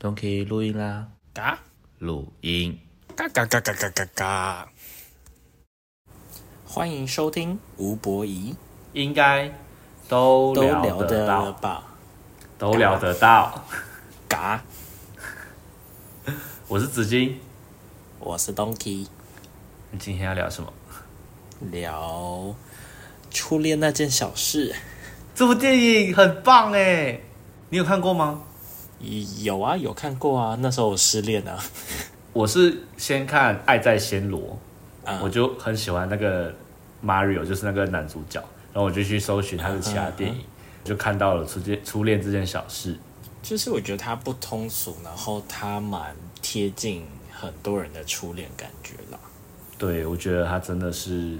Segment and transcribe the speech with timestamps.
[0.00, 1.58] 都可以录音啦，嘎
[1.98, 2.78] 录音。
[3.16, 4.68] 嘎嘎嘎嘎嘎嘎嘎！
[6.64, 8.54] 欢迎收听吴博仪，
[8.92, 9.52] 应该
[10.08, 11.84] 都都聊聊得得到，吧？
[12.56, 13.64] 都聊得到。
[14.28, 14.62] 嘎，
[16.68, 17.40] 我是紫金，
[18.20, 19.08] 我是 Donkey，
[19.90, 20.72] 你今天要聊什么？
[21.72, 22.54] 聊
[23.32, 24.76] 初恋那件小事。
[25.34, 27.20] 这部电影很棒哎，
[27.70, 28.44] 你有看过吗？
[29.00, 31.58] 有啊，有看过啊，那时候我失恋啊。
[32.32, 34.58] 我是先看《爱在暹罗》，
[35.08, 36.54] 啊我就很喜欢那个
[37.04, 38.40] Mario，就是那个男主角，
[38.72, 40.40] 然后我就去搜寻他的其他电影，
[40.84, 42.96] 就看到了初恋初恋这件小事。
[43.40, 49.18] 就是我觉得它不通俗，然后它蛮贴近很多人的初恋感觉啦。
[49.78, 51.38] 对，我觉得他真的是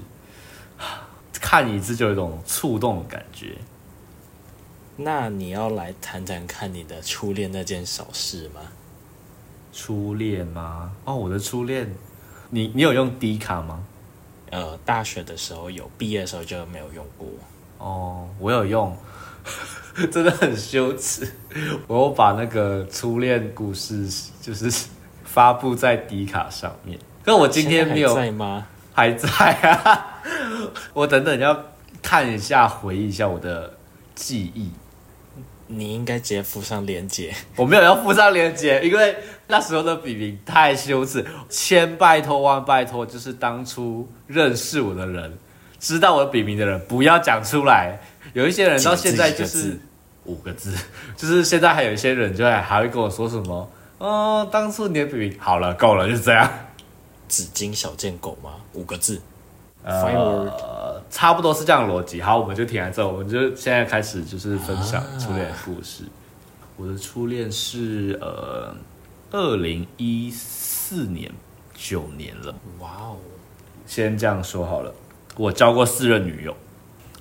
[1.32, 3.56] 看一次就有一种触动的感觉。
[5.00, 8.60] 那你要来谈谈看你的初恋那件小事吗？
[9.72, 10.90] 初恋吗？
[11.04, 11.88] 哦，我的初恋，
[12.50, 13.84] 你你有用 D 卡吗？
[14.50, 17.28] 呃，大学的时候有，毕业的时候就没有用过。
[17.78, 18.96] 哦，我有用，
[20.10, 21.32] 真的很羞耻。
[21.86, 24.08] 我有把那个初恋故事
[24.42, 24.88] 就是
[25.22, 28.66] 发布在 D 卡上面，可我今天没有在吗？
[28.92, 30.22] 还在啊。
[30.92, 31.56] 我等等要
[32.02, 33.74] 看一下，回忆一下我的
[34.16, 34.72] 记忆。
[35.66, 37.34] 你应该直接附上链接。
[37.56, 45.36] 我没有要附上链接，因为那时候的笔名太羞耻，千拜托万拜托，就是当初认识我的人，
[45.78, 47.98] 知道我的笔名的人，不要讲出来。
[48.32, 49.78] 有一些人到现在就是
[50.24, 50.74] 五个字，
[51.16, 56.50] 就是现在还有一些人就还还会跟我说什么，哦，当初你的笔名好了，够了，就这样。
[57.28, 58.52] 纸巾小贱狗吗？
[58.72, 59.20] 五个字。
[59.86, 62.20] Fine 呃，差不多是这样的逻辑。
[62.20, 66.04] 好，我们就停在这，我们就现在开始就是分享初恋的故事。
[66.76, 68.74] 我的初恋是呃，
[69.30, 71.30] 二零一四年
[71.74, 72.54] 九年了。
[72.78, 73.16] 哇哦，
[73.86, 74.92] 先这样说好了，
[75.36, 76.56] 我交过四任女友。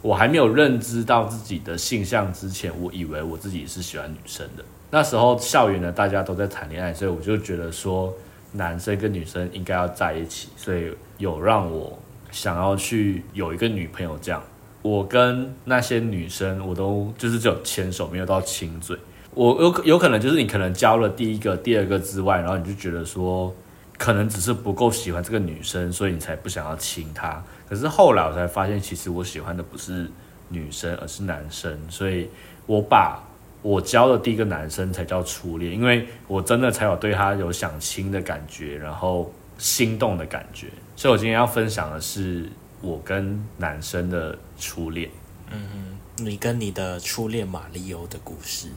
[0.04, 4.64] 我还没有认知到自己的性向之前，我以为我自己是喜欢女生的。
[4.92, 8.14] 那时候校园呢，大家都在谈恋爱，所以我就觉得说，
[8.52, 11.98] 男生跟女生应该要在一起，所以有让我
[12.38, 14.40] 想要去有一个女朋友这样。
[14.84, 18.96] 我跟那些女生，我都就是只有牵手，没有到亲嘴。
[19.34, 23.52] 我有有可能就是你可能交了第一个、第二个之外，然后你就觉得说，
[23.98, 27.44] 可能只是不够喜欢这个女生，所以你才不想要亲她。
[27.68, 30.08] 可是后来我才发现，其实我喜欢的不是
[30.48, 31.76] 女生，而是男生。
[31.90, 32.30] 所以
[32.68, 33.20] 我把
[33.64, 40.68] 我交的第一个男生才叫初恋，因为我真的才有对他有想亲的感觉，然后心动的感觉。
[40.98, 42.50] 所以我今天要分享的是
[42.82, 45.08] 我跟男生的初恋。
[45.52, 48.68] 嗯你跟你的初恋马里欧的故事。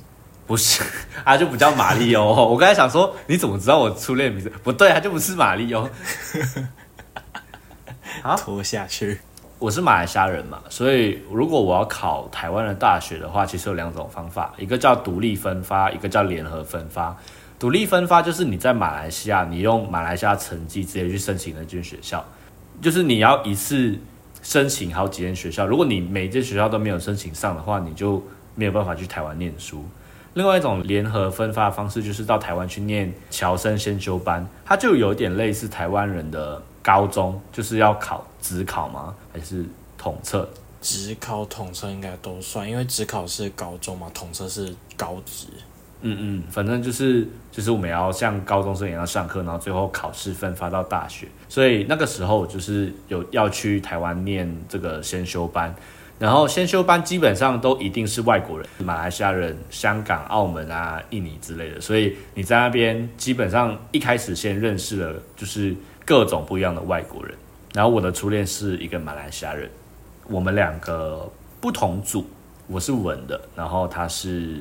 [0.47, 0.83] 不是，
[1.25, 2.27] 他就不叫马里欧。
[2.27, 4.53] 我刚才想说，你怎么知道我初恋名字？
[4.63, 5.89] 不对，他就不是马里欧。
[8.23, 9.19] 啊拖下去。
[9.59, 17.17] 我是马来西亚人嘛，所以如果我要考台湾的大学的话，其实有两种方法，一个叫独立分发，一个叫联合分发。
[17.61, 22.25] 独立分发就是你在马来西亚，你用马来西亚成绩直接去申请那间学校，
[22.81, 23.95] 就是你要一次
[24.43, 29.85] 申请好几间学校，如果你每间学校都没有申请上的话，你就没有办法去台湾念书。
[30.33, 39.15] 另外一种联合分发的方式，就是到台湾去念侨生先修班，它就有点类似台湾人的高中，就是要考职考吗？
[39.35, 39.67] 还是
[39.99, 40.49] 统测？
[40.81, 45.49] 职考、统测应该都算，因为职考是高中嘛，统测是高职。
[46.03, 51.27] 嗯嗯，反正就是就是我们要像高中生一样上课，然后最后考试分发到大学。
[51.49, 55.75] 所以那个时候就是有要去台湾念这个先修班，
[56.19, 61.81] 然后先修班基本上都一定是外国人，马来西亚人、香港、澳门啊、印尼之类的。
[61.81, 65.75] 所以你在那边基本上一开始先认识了就是
[66.05, 67.35] 各种不一样的外国人。
[67.73, 69.71] 然后我的初恋是一个马来西亚人，
[70.29, 71.31] 我们两个
[71.61, 72.27] 不同组，
[72.67, 74.61] 我是文的，然后他是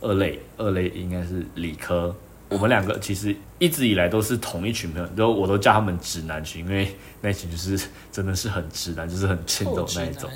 [0.00, 2.14] 二类，二类应该是理科。
[2.48, 10.28] 我们两个其实一直以来都是同一群朋友，都我都叫他们直男群，因为那群就是真的是很直男，就是很欠揍那一种。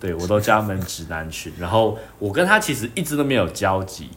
[0.00, 1.52] 对我都叫他们直男群。
[1.58, 4.08] 然后我跟他其实一直都没有交集，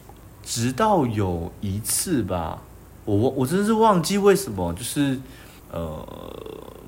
[0.42, 2.62] 直到有一次吧，
[3.04, 5.18] 我我我真的是忘记为什么，就是
[5.70, 6.06] 呃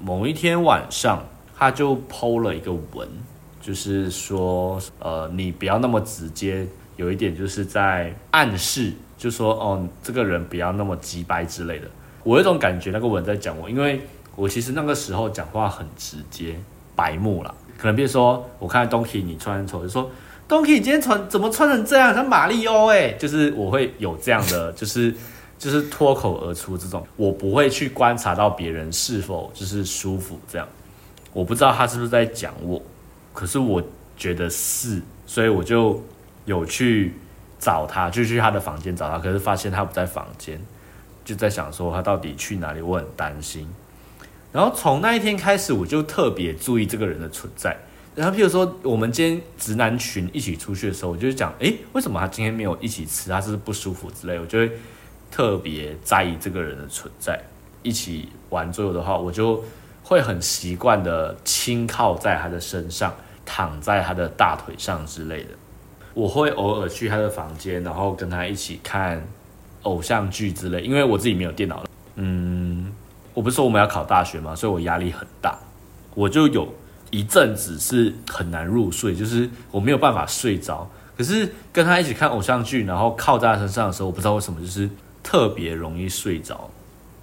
[0.02, 1.22] 某一天晚上，
[1.56, 3.06] 他就抛了一个文，
[3.60, 11.86] 就是说呃你不要那么直接，有一点就是在暗示，就说哦这个人不要那么鸡掰之类的。
[12.22, 14.00] 我有一种感觉，那个文在讲我，因为
[14.36, 16.56] 我其实那个时候讲话很直接，
[16.96, 17.54] 白目啦。
[17.76, 20.10] 可能比如说，我看到 Donkey 你穿丑，就说
[20.48, 25.14] Donkey 今天穿怎么穿成这样，像马里欧哎，就是我会有这样的，就是
[25.58, 30.66] 就是脱口而出这种，我不会去观察到别人是否就是舒服这样。
[31.32, 32.80] 我不知道他是不是在讲我，
[33.32, 33.82] 可是我
[34.16, 36.00] 觉得是，所以我就
[36.44, 37.14] 有去
[37.58, 40.60] 找他，就去他的房间找他，可是发现他不在房间，
[41.24, 43.68] 就在想说他到底去哪里，我很担心。
[44.52, 47.76] 然后从那一天开始，我就特别注意这个人的存在。
[48.14, 53.28] 然后，譬如说，我们今天直男群一起出去的时候，我就讲，诶，为什么他今天没有一起吃？
[53.28, 54.70] 他是不舒服之类，我就会
[55.32, 57.42] 特别在意这个人的存在。
[57.82, 59.64] 一起玩桌游的话，我就
[60.04, 63.12] 会很习惯的轻靠在他的身上，
[63.44, 65.50] 躺在他的大腿上之类的。
[66.14, 69.22] 我会偶尔去他的房间，然后跟他一起看
[69.82, 71.84] 偶像剧之类，因为我自己没有电脑
[72.16, 72.90] 嗯，
[73.34, 75.58] 我不是说我们要考大学嘛，所以我压力很大，
[76.14, 76.66] 我就有。
[77.10, 80.90] 一阵子是很难入睡，就是我没有办法睡着。
[81.16, 84.90] 可是跟他一起看偶像剧，然后靠在他身上的时候，我不知道为什么就是
[85.22, 86.68] 特别容易睡着。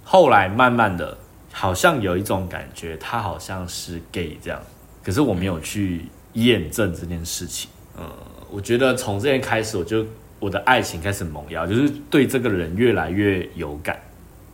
[0.02, 1.18] 后来慢慢的，
[1.52, 4.58] 好像有一种感觉，他好像是 gay 这样。
[5.04, 7.68] 可是我没有去验证这件事情。
[7.98, 8.08] 嗯，
[8.52, 10.04] 我觉得从这天开始，我就
[10.38, 13.98] 我的爱情开始萌芽，就是对这个人越来越有感。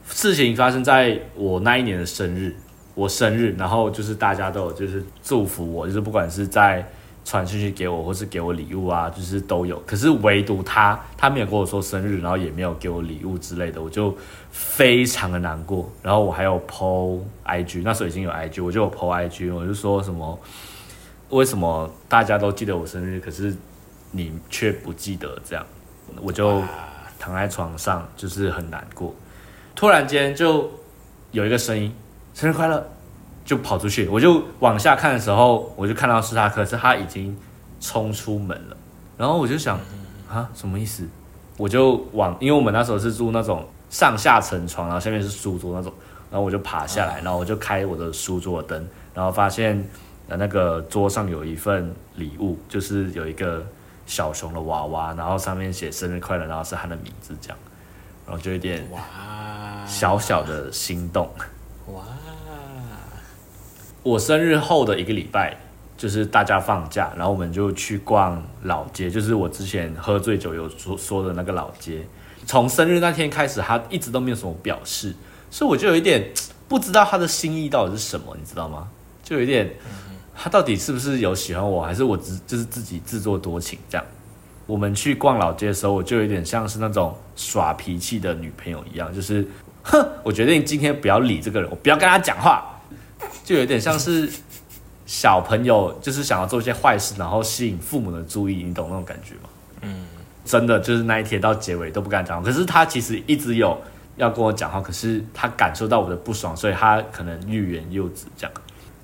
[0.08, 2.54] 事情发生在我那一年的生日。
[2.94, 6.84] 我生日，然后就是大家都有就是祝福我，就是不管是在
[7.24, 9.80] 传讯息给我，或是给我礼物啊，就是都有。
[9.86, 14.12] 可是唯独他，他没有跟我说生日，然后也没有给我礼物之类的，我就
[14.50, 15.88] 非常的难过。
[16.02, 20.36] 然后我还有 PO IG，那时候已经有 IG，我就有 PO IG，我就说什么
[21.28, 23.54] 为什么大家都记得我生日，可是
[24.10, 25.64] 你却不记得这样，
[26.20, 26.62] 我就
[27.18, 29.14] 躺在床上就是很难过。
[29.74, 30.70] 突然间就
[31.30, 31.94] 有一个声音。
[32.34, 32.88] 生日快乐！
[33.44, 37.36] 就跑出去，我就往下看的时候，我就看到是他，可是他已经
[37.80, 38.76] 冲出门了。
[39.16, 39.76] 然后我就想，
[40.30, 41.04] 啊，什么意思？
[41.56, 45.92] 我就往，因为我们那时候是住那种上下层床，然后下面是书桌那种，
[46.30, 49.84] 然后我就爬下来，然后我就开我的书桌灯，然后发现
[50.28, 53.66] 呃那个桌上有一份礼物，就是有一个
[54.08, 57.58] 小熊的娃娃，然后上面写生日快乐，然后是他的名字这样，
[58.26, 61.30] 然后就有点哇小小的心动
[61.92, 62.02] 哇。
[64.02, 65.54] 我生日后的一个礼拜，
[65.96, 72.06] 就是大家放假，然后我们就去逛老街，就是我之前喝醉酒有说说的那个老街。
[72.46, 75.14] 从生日那天开始，他一直都没有什么表示，
[75.50, 76.32] 所以我就有一点
[76.66, 78.88] 不知道他的心意到底是什么，你知道吗？
[79.22, 79.70] 就有一点，
[80.40, 84.06] 他到底是不是有喜欢我，还是我只就是自己自作多情这样？
[84.66, 89.44] 我们去逛老街的时候，我就有点像是那种耍脾气的女朋友一样，就是
[89.82, 92.64] 哼，我决定今天不要理这个人，我不要跟他讲话。
[93.42, 94.30] 就有点像是
[95.06, 99.48] 小朋友，就是想要做一些坏事，然后吸引父母的注意，你懂那种感觉吗？
[99.80, 100.06] 嗯，
[100.44, 102.44] 真的就是那一天到结尾都不敢讲话。
[102.44, 103.76] 可是他其实一直有
[104.16, 108.26] 要跟我讲话，可是他感受到我的不爽，所以他可能欲言又止。
[108.36, 108.52] 这样，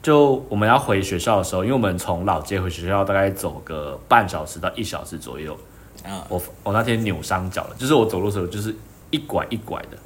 [0.04, 5.56] 就我们要回学校的时候，因为我们从老街回学校大概走个半小时到一小时左右。
[6.04, 8.76] 啊，我我那天扭伤脚了，就是我走路的时候就是
[9.08, 9.96] 一拐一拐的。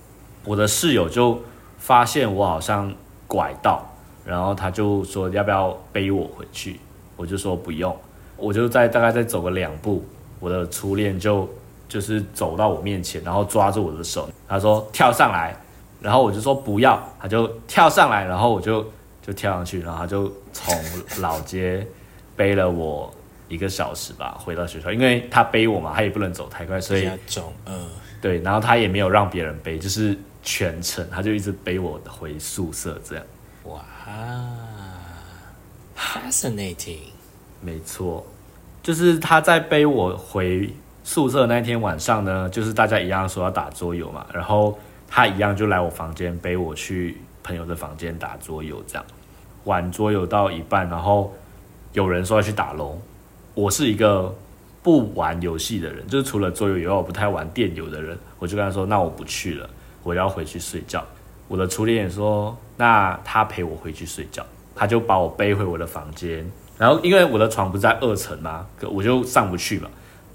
[0.44, 1.36] 我的室友就
[1.78, 2.94] 发现我好像
[3.26, 3.84] 拐到。
[4.24, 6.78] 然后他就说要不要背我回去，
[7.16, 7.96] 我就说不用，
[8.36, 10.04] 我就再大概再走个两步，
[10.38, 11.48] 我的初恋就
[11.88, 15.56] 就是走到我面前，然后抓住我的手，他说跳上来，
[16.02, 18.84] 然后我就说不要，他就跳上来，然后我就
[19.28, 20.74] 就跳上去，然后他就从
[21.20, 21.86] 老街
[22.34, 23.12] 背了我
[23.46, 27.90] 一个小时吧，回到学校，因为他背我嘛，他也不能走太快，所以重，嗯，
[28.22, 33.24] 对，然后他也没有让别人背，就是全程他就一直背我回宿舍这样。
[33.64, 33.84] 哇
[35.94, 37.00] ，fascinating，
[37.60, 38.26] 没错，
[38.82, 40.72] 就是他在背我回
[41.04, 49.04] 宿舍那天晚上呢，就是大家一样说要打桌游嘛，然后他一样就来我房间背我去朋友的房间打桌游，这样
[49.68, 51.30] 玩桌游到一半，然后
[51.92, 52.98] 有人说要去打龙，
[53.52, 54.34] 我是一个
[54.82, 59.68] 不玩游戏的人，就是除了桌游以外，我不太玩电游的人，我就跟他说，那我不去了，
[60.02, 61.04] 我要回去睡觉。
[61.48, 64.42] 我的初恋也说，那他陪我回去睡觉，
[64.74, 69.90] 他就把我背回我的房间，然后因为我的床不在二层嘛，我就上不去嘛。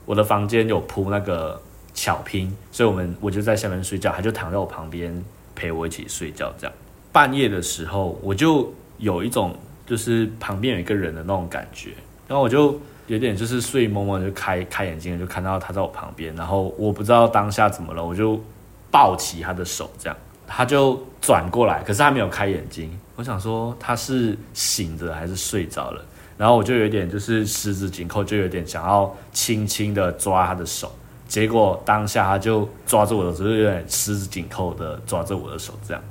[0.06, 1.60] 我的房间有铺那个
[1.94, 5.24] 巧拼，所以我们我就在下面睡觉，他就躺在我旁边
[5.56, 6.54] 陪我一起睡觉。
[6.60, 6.76] 这样
[7.12, 8.72] 半夜的时候，我就
[9.04, 9.56] 有一种
[9.86, 11.92] 就是旁边有一个人的那种感觉，
[12.28, 18.42] 然后我就有点就是睡蒙蒙就开开眼睛，就看到他在我旁边，然后我不知道当下怎么了，我就
[18.90, 20.18] 抱起他的手这样。
[20.46, 22.92] 他就转过来，可是他没有开眼睛。
[23.16, 26.04] 我想说他是醒着还是睡着了，
[26.38, 30.92] 然后我就有点就是十指紧扣，就有点想要轻轻的抓他的手，
[31.28, 36.04] 结果当下他就抓着我的手，就有点十指紧扣的抓着我的手，这样，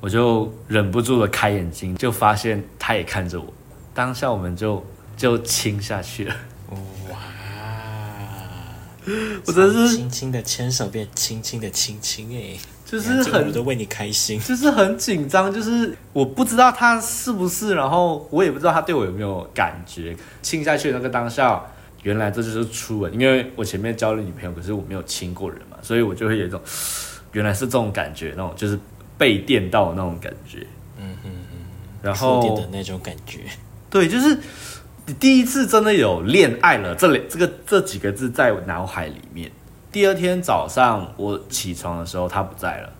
[0.00, 3.52] 我就忍不住的开眼睛，就发现他也看着我，
[3.94, 4.84] 当下我们就
[5.16, 6.34] 就亲下去了。
[7.10, 7.18] 哇！
[9.46, 14.38] 我真的是轻轻的牵手变轻轻的亲亲哎，就是很我都为你开心。
[14.40, 20.16] 就是很紧张，就是我不知道他是不是，然后我也不知道他对我有没有感觉。
[20.42, 21.62] 亲下去的那个当下，
[22.02, 26.60] 原来这就是初吻，因为我前面交了女朋友，可是我没有亲过人嘛，所以我就会有一种
[27.32, 28.78] 原来是这种感觉，那种就是
[29.20, 30.66] 被电到的那种感觉。
[30.96, 31.58] 嗯嗯嗯，
[32.00, 33.40] 然后的那种感觉。
[33.90, 34.38] 对，就是
[35.04, 39.52] 你第一次真的有恋爱了，这里这个这几个字在我脑海里面。
[39.92, 42.90] 第二天早上我起床的时候，他不在了，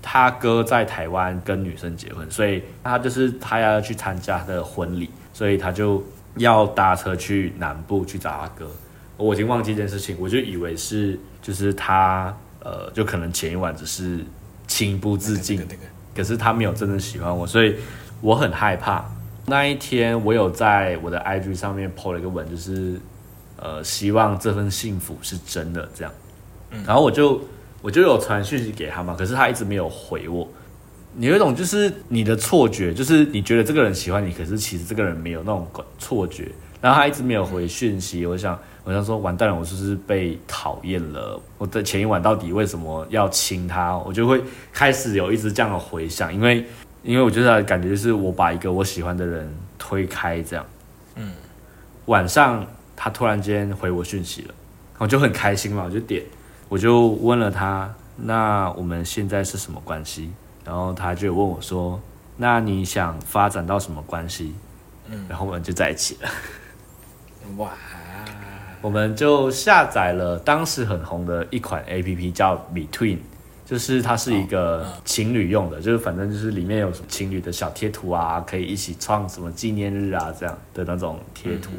[0.00, 6.04] 他哥在台湾跟女生结婚，所以他就是他要去参加他的婚礼，所以他就
[6.36, 8.70] 要搭车去南部去找他哥。
[9.16, 14.24] 我已经忘记这件事情，我就以为是就是他呃，就可能前一晚只是
[14.66, 17.74] 情不自禁，那个那个可是他没有真的喜欢我，所以
[18.20, 19.04] 我很害怕。
[19.46, 22.98] 那一天，我有在我的 IG 上面 po 了一个文，就是
[23.56, 26.12] 呃，希望这份幸福是真的这样。
[26.86, 27.40] 然后我就
[27.82, 30.48] 我就有传讯息给他嘛，可是他一直没有回我。
[31.16, 35.68] 你有一种就是你的错觉，就是你觉得这个人喜欢你，可是其实这个人没有那种
[35.98, 36.50] 错觉。
[36.80, 41.40] 然后他一直没有回讯息，我想我想说完蛋了，我是不是被讨厌了？
[41.56, 43.96] 我的前一晚到底为什么要亲他？
[43.98, 46.64] 我就会开始有一直这样的回想，因为
[47.02, 50.64] 因为我觉得感觉就是我把一个我喜欢的人推开这样。
[51.14, 51.32] 嗯，
[52.06, 54.54] 晚上他突然间回我讯息了，
[54.98, 56.22] 我就很开心嘛，我就点，
[56.68, 60.30] 我就问了他，那我们现在是什么关系？
[60.62, 61.98] 然后他就问我说，
[62.36, 64.54] 那你想发展到什么关系？
[65.08, 66.28] 嗯然后我们就在一起了。
[67.58, 67.70] 哇，
[68.84, 73.16] 我们就下载了当时很红的一款 A P P 叫 Between，
[73.64, 81.70] 就是它是一个情侣用的，就是反正就是里面有什么情侣的小贴图啊，可以一起创什么纪念日啊这样的那种贴图。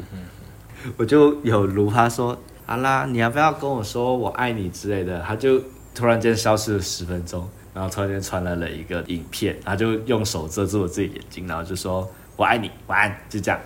[0.96, 2.36] 我就有如他说，
[2.66, 5.22] 好啦，你要不要跟我说我爱你之类的？
[5.22, 5.62] 他就
[5.94, 13.60] 突然间消失了十分钟，然后突然间传来了一个影片，他就用手遮住我自己眼睛，然后就说我爱你，晚安，就这样。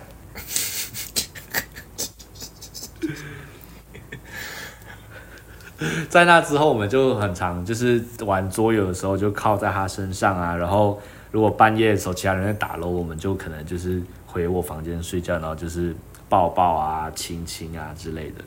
[6.09, 10.55] 在那之后，我们就很常就是玩桌游的时候，就靠在他身上啊。
[10.55, 15.95] 然后如果半夜的时候其他人在打楼，我们就可能就是回我房间睡觉，然后就是
[16.29, 18.43] 抱抱啊、亲亲啊之类的，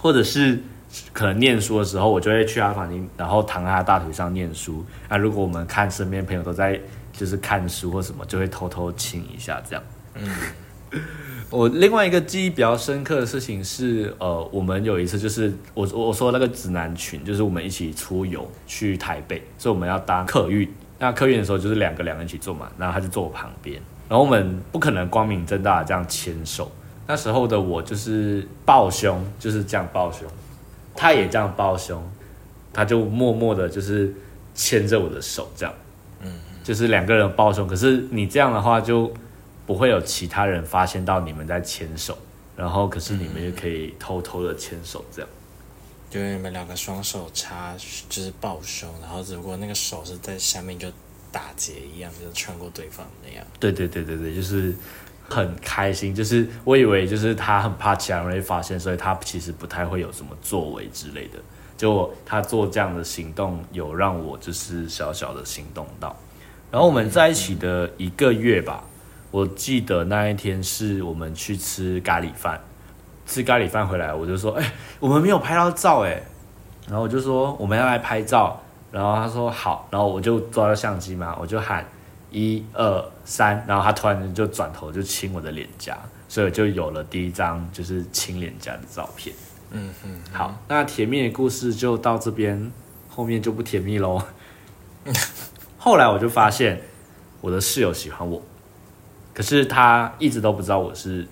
[0.00, 0.58] 或者是
[1.12, 4.82] 可能念书的时候，我就会去他房间，然后躺在他大腿上念书。
[5.10, 6.80] 那如果我们看身边朋友都在
[7.12, 9.84] 就是看书或什么，就会偷偷亲一下这样。
[11.52, 20.66] 我另外一个记忆比较深刻的事情是，呃，我们有一次就是我我我说那个直男群，就是我们一起出游去台北，所以我们要搭客运。
[20.98, 23.78] 那客运的时候就是两个两个人一起坐嘛，然后他就坐我旁边，
[24.08, 26.72] 然后我们不可能光明正大的这样牵手。
[27.06, 30.26] 那时候的我就是抱胸，就是这样抱胸，
[30.96, 32.02] 他也这样抱胸，
[32.72, 34.10] 他就默默的就是
[34.54, 35.74] 牵着我的手这样，
[36.22, 36.32] 嗯，
[36.64, 37.66] 就是两个人抱胸。
[37.66, 39.12] 可是你这样的话就
[39.72, 42.18] 不会有其他人发现到你们在牵手，
[42.54, 45.30] 然后可是你们也可以偷偷的牵手这样。
[46.10, 47.74] 就是你们两个双手插，
[48.06, 50.92] 就是抱胸，然后如果那个手是在下面就
[51.30, 53.42] 打结一样，就是穿过对方那样。
[53.58, 54.74] 对对对对对，就是
[55.26, 56.14] 很开心。
[56.14, 61.38] 就是我以为就是他很怕其他人会发现，所以他其实不太会有什么作为之类的。
[61.78, 66.14] 就他做这样的行动，有让我就是小小的心动到。
[66.70, 68.84] 然后我们在一起的一个月吧，
[69.32, 72.60] 我记得那一天是我们去吃咖喱饭，
[73.26, 76.22] 吃咖喱饭回来，我就说，哎、我们没有拍到照哎、
[76.86, 78.60] 然后我就说我们要来拍照，
[78.92, 81.84] 然后他说好，然后我就抓到相机嘛，我就喊
[82.30, 85.96] 一二三，然后他突然间就转头就亲我的脸颊，
[86.28, 89.34] 所以就有了第一张就是亲脸颊的照片。
[89.70, 92.70] 嗯嗯，好，那甜蜜的故事就到这边，
[93.08, 94.22] 后面就不甜蜜喽。
[95.78, 96.80] 后来我就发现
[97.40, 98.42] 我的室友喜欢我，
[99.34, 101.26] 可是他一直都不知道我是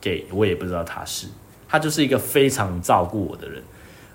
[0.00, 1.26] gay，我也不知道他是，
[1.68, 3.62] 他就是一个非常照顾我的人。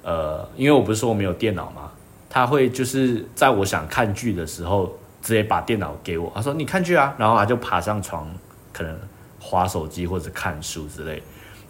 [0.04, 1.92] 呃，因为我不是说我没有电脑吗？
[2.30, 8.30] 他会就是在我想看剧的时候，直接把电脑给我，他说你看剧啊，然后他就爬上床，
[8.72, 8.98] 可能
[9.40, 11.22] 划手机或者看书之类。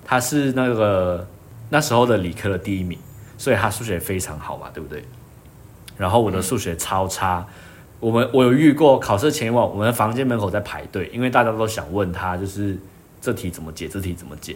[0.06, 1.28] 他是那个
[1.70, 2.98] 那时候的理科的第一名，
[3.38, 5.04] 所以他数学非常好嘛，对不对？
[5.98, 7.46] 然后我的数学超差，
[8.00, 12.78] 我们我有遇过考试前一晚，我们房间门口在排队，因为大家都想问他，就是
[13.20, 14.56] 这题怎么解，这题怎么解。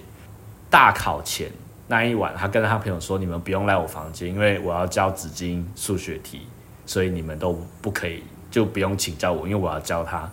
[0.70, 1.52] 大考前
[1.88, 6.42] 那一晚，他跟他朋友说：“你们不用来我房间，因为我要教纸巾数学题，
[6.86, 10.30] 所以你们都不可以，就不用请教我，因为我要教他。”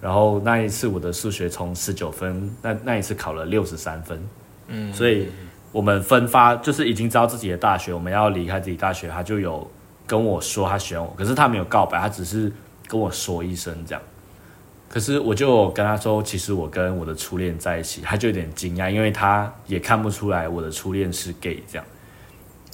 [0.00, 4.20] 然后那一次我的数学从十九分，那那一次考了六十三分，
[4.68, 5.28] 嗯，所以
[5.70, 9.70] 我们分发就是已经知道自己的大学，我们要离开自己大学，他就有
[10.12, 12.52] 跟我说他喜欢我，可是他没有告白，他只是
[12.86, 14.02] 跟我说一声这样。
[14.86, 21.86] 可是我就跟他说，其实我跟我的初恋在一起，他就有点惊讶，因为他也看不出来我的初恋是 gay 这样。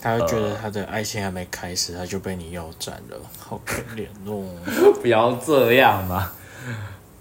[0.03, 4.45] 他会觉得他的爱情还没开始，他就被你腰斩了，好可怜哦。
[5.01, 6.33] 不要这样嘛！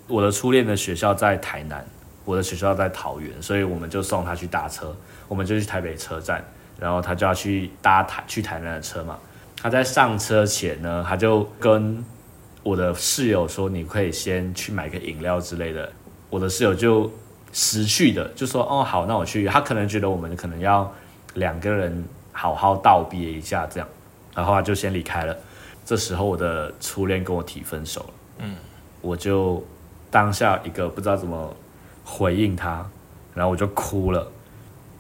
[0.08, 1.86] 我的初恋的学校在台南，
[2.26, 4.98] 我的学校在桃园，所以我们就送他去搭车，
[5.28, 6.44] 我们就去台北车站，
[6.80, 9.16] 然后他就要去搭台去台南的车嘛。
[9.62, 12.04] 他在上车前呢，他就跟
[12.64, 15.92] 我的室友说：“你可以先去买个饮料之类的。”
[16.30, 17.12] 我的室友就
[17.52, 20.92] 识趣的就说：“哦，好，那我去。”他可能觉得我们可能要
[21.34, 23.88] 两个人好好道别一下这样，
[24.36, 25.36] 然后他就先离开了。
[25.86, 28.56] 这时候我的初恋跟我提分手了，嗯，
[29.02, 29.64] 我就。
[30.10, 31.54] 当下一个不知道怎么
[32.06, 32.84] 回应他，
[33.36, 34.26] 然后我就哭了。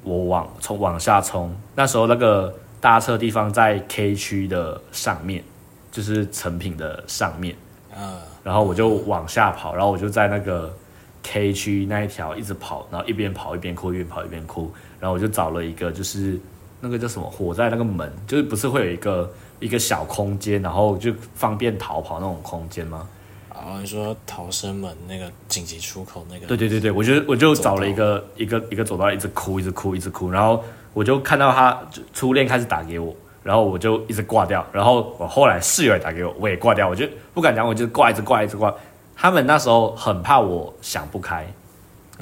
[0.04, 2.54] 我往从往下冲，那时候那个
[2.88, 5.44] 搭车地方在 K 区的上面，
[5.92, 7.54] 就是成品的上面。
[7.94, 10.74] 嗯，然后我就往下跑，然后我就在那个
[11.22, 14.72] K 区那一条一直跑，然后一边跑一边哭，一边跑一边哭。
[15.02, 16.40] 然后我就找了一个，就是
[16.80, 19.30] 那个叫什么火在那个门，就是不是会有一个
[19.60, 23.06] 一个小空间，然后就方便逃跑那种空间吗？
[23.50, 26.48] 哦，你说逃生门那个紧急出口那个？
[26.48, 30.64] 对对对对，我就我就找了一个一个一个走道，一直哭，一直哭，一直哭，然后
[30.98, 31.80] 我就看到他
[32.12, 38.74] 初恋开始打给我，然后我就一直挂掉，然后我后来室友也打给我，我也挂掉，我就不敢讲，我就挂，一直挂，一直挂。
[39.16, 41.46] 他们那时候很怕我想不开，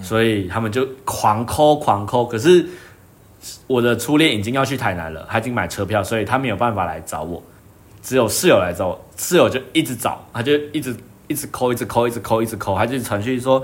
[0.01, 2.25] 所以他们就狂抠狂抠。
[2.25, 2.67] 可是
[3.65, 7.41] 我的初恋已经要去台南了，他已经买车票，所以他没有办法来找我，
[8.01, 10.93] 只有室友来找我，室友就一直找，他就一直。
[11.27, 13.59] 一直扣，一直扣，一直扣，一直扣，他就传讯说：“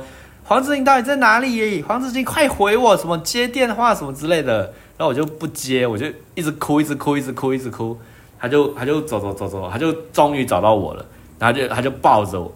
[0.52, 1.82] 黄子晴到底在哪里？
[1.82, 4.64] 黄子晴快回我，什么接电话什么之类的。”
[5.00, 7.98] 然后我就不接，我就一直哭，一直哭，一直哭，一直哭。
[8.38, 11.06] 他就他就走走走走，他就终于找到我了。
[11.40, 12.54] 然后就他就抱着我，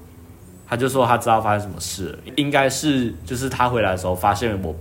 [0.67, 4.75] 他就说他知道发生什么事，应该是就是他回来的时候发现我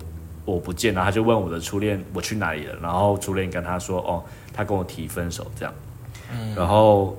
[0.44, 2.74] 我不见了，他就问我的初恋我去哪里了。
[2.82, 5.72] 然后初恋跟他说：“哦，他跟我提分手这样。”
[6.56, 7.16] 然后。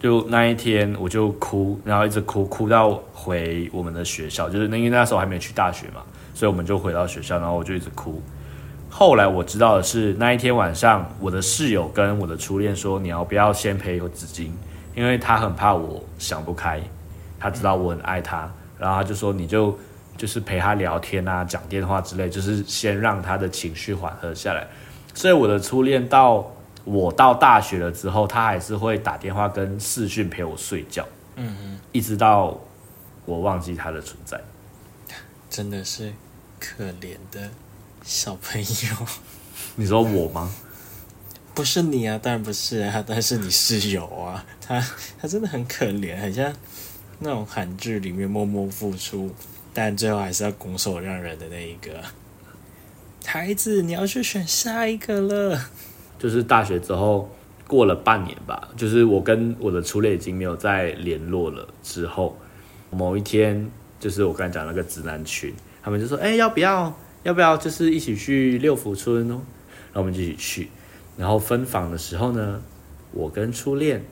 [0.00, 4.48] 就那一天，我就哭，然后一直哭，哭到回我们的学校。
[4.48, 6.00] 就是那因为那时候还没去大学嘛，
[6.32, 8.22] 所以我们就回到学校，然后我就一直哭。
[8.88, 14.48] 后来我知道的是，那一天晚上，我的室友跟我的初恋说：“你要不要先陪我纸巾？”
[14.96, 16.80] 因为他很怕我想不开，
[17.38, 19.78] 他知道我很爱他，然后他就说：“你就
[20.16, 24.66] 就是陪他聊天啊，讲电话之类，就是先让他的情绪缓和下来。”
[25.12, 26.50] 所以我的初恋到。
[26.84, 32.58] 我到大学了之后，他还是会打电话跟视讯陪我睡觉，嗯嗯，一直到
[33.24, 34.40] 我忘记他的存在，
[35.48, 36.12] 真的是
[36.58, 37.50] 可怜的
[38.02, 39.06] 小朋友。
[39.76, 40.52] 你说我吗？
[41.54, 44.80] 不是你啊，当然不是啊，但是你室友啊，他
[45.20, 46.52] 他真的很可怜，很像
[47.18, 49.30] 那种韩剧里面默默付出，
[49.74, 52.02] 但最后还是要拱手让人的那一个
[53.26, 53.82] 孩子。
[53.82, 55.68] 你要去选下一个了。
[56.20, 57.28] 就是大学之后
[57.66, 61.66] 过了半年吧，就是我跟我的初恋已经没有再联络了。
[61.82, 62.36] 之后
[62.90, 66.94] 某一天，就是我刚才讲那个直男群，他们就说：“哎，要不要？
[67.22, 67.56] 要不要？
[67.56, 69.40] 就是一起去六福村哦。”
[69.92, 70.68] 然后我们就一起去。
[71.16, 72.60] 然后分房的时候呢，
[73.12, 74.04] 我跟初恋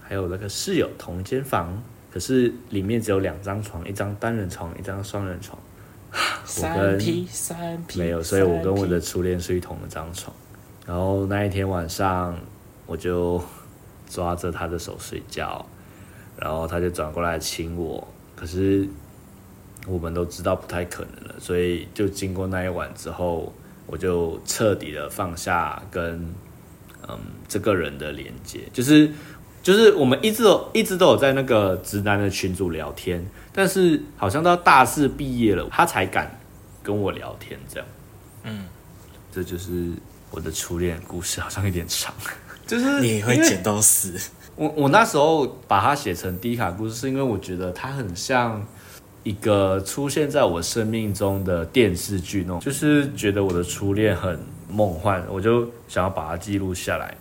[0.00, 5.58] 还有那个室友同一间房，可是里面只有两张床，一张单人床，一张双人床。
[6.44, 10.34] 三 P 三 P 没有，所以我跟我的初恋睡同一张床。
[10.86, 12.38] 然后那一天晚上，
[12.86, 13.42] 我就
[14.06, 15.64] 抓着他的手睡觉，
[16.36, 18.06] 然后他就转过来亲我。
[18.36, 18.86] 可是
[19.86, 23.50] 我们都知道不太可能了，所以就经过那一晚之后，
[23.86, 26.34] 我就彻底的放下跟
[27.08, 27.18] 嗯
[27.48, 28.60] 这个人的连接。
[28.70, 29.10] 就是
[29.62, 30.44] 就是我们一直
[30.74, 36.38] 一直都有在那个直男的群组聊天，但是好像到大四毕业了，他才敢
[36.82, 37.88] 跟我聊天这样。
[38.42, 38.66] 嗯，
[39.32, 39.92] 这就是。
[40.34, 42.12] 我的初恋故事好像有点长，
[42.66, 44.18] 就是你会剪到死。
[44.56, 48.60] 我我那时候把它写成低卡故事，是因为我觉得它很像
[49.22, 54.36] 一个出现在我生命中的电视剧那种，就是觉得我的初恋很
[54.68, 57.16] 梦幻，我就想要把它记录下来。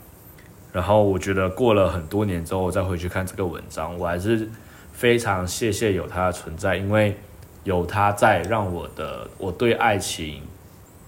[0.72, 4.50] 然后我觉得过了很多年之后，我再回去看这个文章，我还是
[4.92, 7.16] 非常谢谢有它的存在，因为
[7.64, 10.42] 有它在，让我的我对爱情。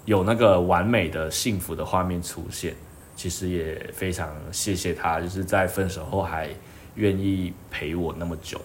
[0.05, 2.75] 有那个完美的幸福的画面出现，
[3.15, 6.49] 其实也非常谢谢他，就是在分手后还
[6.95, 8.61] 愿意陪我那么久。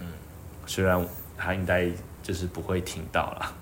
[0.00, 0.06] 嗯，
[0.66, 1.04] 虽然
[1.36, 1.90] 他应该
[2.22, 3.52] 就是不会听到了。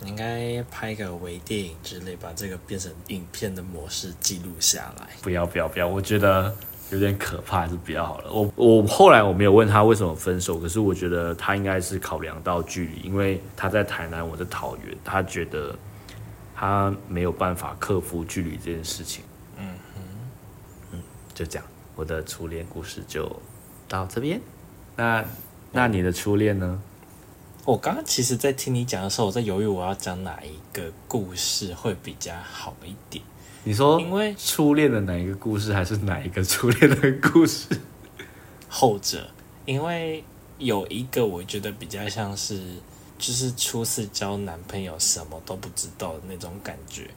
[0.00, 5.08] 你应该拍个微电影之类，把这个变成影片的模式记录下来。
[5.20, 6.54] 不要不要不要，我觉得
[6.92, 8.30] 有点可怕，还是比较好了。
[8.32, 15.74] 我我后来我没有问他为什么分手，可是我觉得他应该是考量到距离，因为他在台南，我在桃园，他觉得
[16.58, 19.22] 他没有办法克服距离这件事情。
[19.56, 20.02] 嗯哼，
[20.92, 23.30] 嗯，就这样，我的初恋故事就
[23.86, 24.40] 到这边。
[24.96, 25.24] 那
[25.70, 26.82] 那你的初恋呢？
[27.64, 33.22] 我刚刚其实，在听你讲的时候，我在犹豫我要讲哪一个故事会比较好一点。
[33.62, 37.68] 你说，因为初恋的哪一个故事，还是哪一个初恋的故事？
[38.68, 39.30] 后者，
[39.64, 40.24] 因为
[40.58, 42.60] 有一个我觉得比较像是，
[43.18, 47.10] 就是初次交男朋友什么都不知道的那种感觉，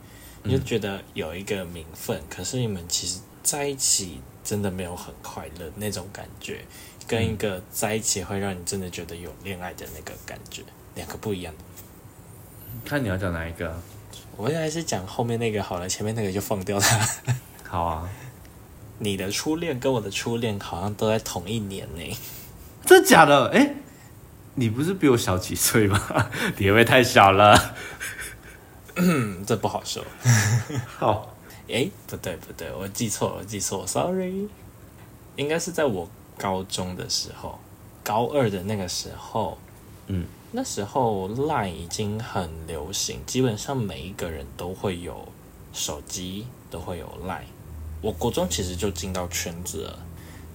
[0.43, 6.65] 你就觉得有一个名分，可是你们其实在一起真的没有很快乐那种感觉。
[7.07, 10.63] 跟一个在一起会让你真的觉得有恋爱的那个感觉，
[10.95, 11.53] 两个不一样。
[12.85, 13.77] 看你要讲哪一个？
[14.37, 17.09] 我还是讲后面那个好了，前面那个就放掉它。
[17.67, 18.09] 好啊。
[18.99, 22.17] 你的初恋跟我的初恋好像都在同一年呢。
[22.85, 23.49] 真假的？
[23.49, 23.75] 哎，
[24.55, 25.99] 你不是比我小几岁吗？
[26.57, 27.75] 你会不会太小了？
[29.47, 30.03] 这不好说。
[30.97, 31.35] 好。
[31.69, 34.47] 哎，不对不对，我记错了，我记错，sorry。
[35.35, 36.09] 应该是在我。
[36.37, 37.59] 高中的时候，
[38.03, 39.59] 高二的那个时候，
[40.07, 45.27] 嗯，那时候 Line 已经很流行，基本上每一个人都会有
[45.71, 47.43] 手机，都会有 Line。
[48.01, 49.99] 我国中其实就进到圈子了，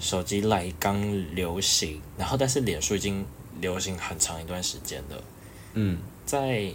[0.00, 1.00] 手机 Line 刚
[1.36, 3.24] 流行，然后但是脸书已经
[3.60, 5.22] 流行很长一段时间的。
[5.74, 6.72] 嗯，在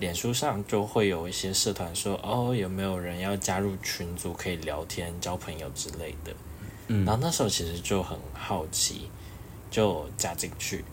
[0.00, 6.32] 脸书上就会有一些社团说，哦，有没有人要加入群组可以聊天、交朋友之类的。
[6.88, 9.10] 嗯然后那时候其实就很好奇，
[9.70, 10.84] 就加进去。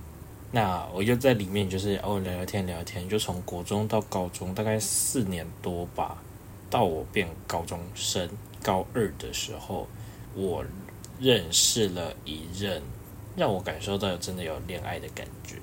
[0.52, 6.22] 那我就在里面，就是哦聊聊天聊聊天，就从国中到高中，大概四年多吧。
[6.70, 8.28] 到我变高中生
[8.62, 9.88] 高二的时候，
[10.34, 10.66] 我
[11.20, 12.82] 认识了一任，
[13.36, 15.56] 让我感受到有真的有恋爱的感觉。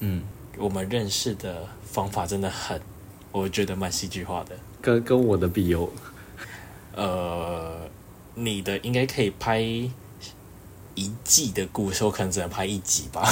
[0.00, 0.22] 嗯，
[0.56, 2.80] 我们认识的方法真的很，
[3.32, 4.56] 我觉得蛮戏剧化的。
[4.80, 5.92] 跟跟我的比有，
[6.94, 7.76] 呃。
[8.38, 9.90] 你的应该可以拍一
[11.24, 13.26] 季的故事，我可能只能拍一集吧。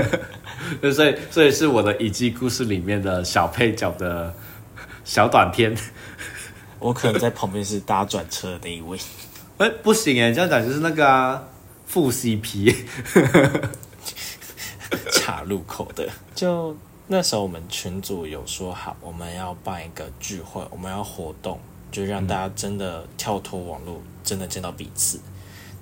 [0.80, 4.34] 所以，所以是我的一季故事里面的小配角的
[5.04, 5.76] 小短片。
[6.78, 8.98] 我可能在旁边是搭转车的那一位。
[9.58, 11.44] 哎，不行哎，这样讲就是那个啊，
[11.92, 12.74] 副 CP。
[15.12, 16.08] 岔路口的。
[16.34, 16.74] 就
[17.06, 21.60] 那时候，我们群组有说好，我们要办一个聚会，我们要活动。
[21.90, 25.20] 就让大家真的跳脱网络，真的见到彼此。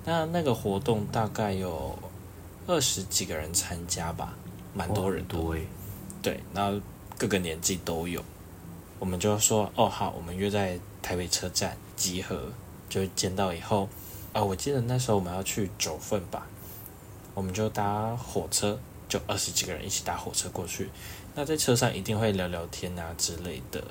[0.03, 1.97] 那那个活动大概有
[2.67, 4.33] 二十几个人参加吧，
[4.73, 5.65] 蛮多人多诶。
[6.21, 6.77] 对，那
[7.17, 8.21] 各个年纪都有。
[8.99, 12.51] 我们就说哦好，我们约在台北车站集合，
[12.89, 13.87] 就见到以后
[14.33, 16.47] 啊，我记得那时候我们要去九份吧，
[17.33, 20.89] 我们就搭火车，就二十几个人一起搭火车过去。
[21.35, 23.83] 那在车上一定会聊聊天啊之类的。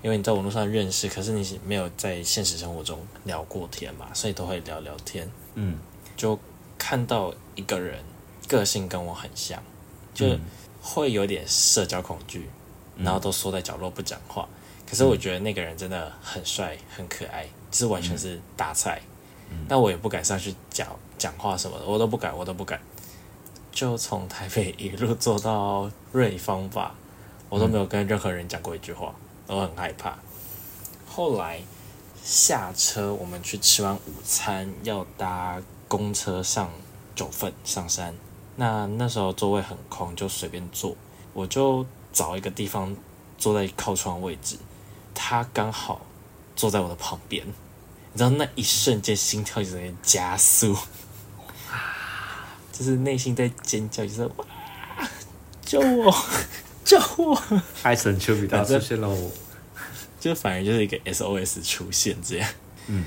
[0.00, 5.28] 因为你在网络上认识，可是你没有在现实生活中聊过天嘛，所以都会聊聊天。
[5.54, 5.76] 嗯，
[6.16, 6.38] 就
[6.78, 8.04] 看到一个人
[8.46, 9.60] 个性跟我很像，
[10.14, 10.38] 就
[10.80, 12.48] 会有点社交恐惧，
[12.96, 14.48] 然后都缩在角落不讲话。
[14.88, 19.02] 可是我觉得那个人真的很帅很可爱，是完全是大菜。
[19.68, 22.80] 但我也不敢上去讲讲话什么的，我都不敢，我都不敢。
[23.70, 26.94] 就从台北一路坐到瑞芳吧，
[27.48, 29.14] 我都没有跟任何人讲过一句话。
[29.46, 30.18] 我很害怕。
[31.06, 31.60] 后来
[32.22, 36.70] 下车，我们去吃完午餐，要搭公车上
[37.14, 38.14] 九份上山。
[38.56, 40.96] 那那时候座位很空，就随便坐。
[41.32, 42.96] 我就找一个地方
[43.38, 44.58] 坐在靠窗位置，
[45.14, 46.00] 他刚好
[46.56, 47.46] 坐在我的旁边。
[48.18, 50.76] 你知道那一瞬间心跳就在加速，
[52.72, 54.44] 就是内心在尖叫，就是哇，
[55.64, 56.12] 救我！
[56.84, 57.40] 救我！
[57.84, 59.30] 爱神丘比特出现了我，
[60.18, 62.50] 就反而就是一个 SOS 出现这样。
[62.88, 63.04] 嗯，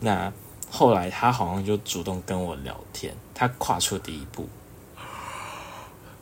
[0.00, 0.30] 那
[0.70, 4.46] 后来他好像就主动跟我聊天，他跨出第一步。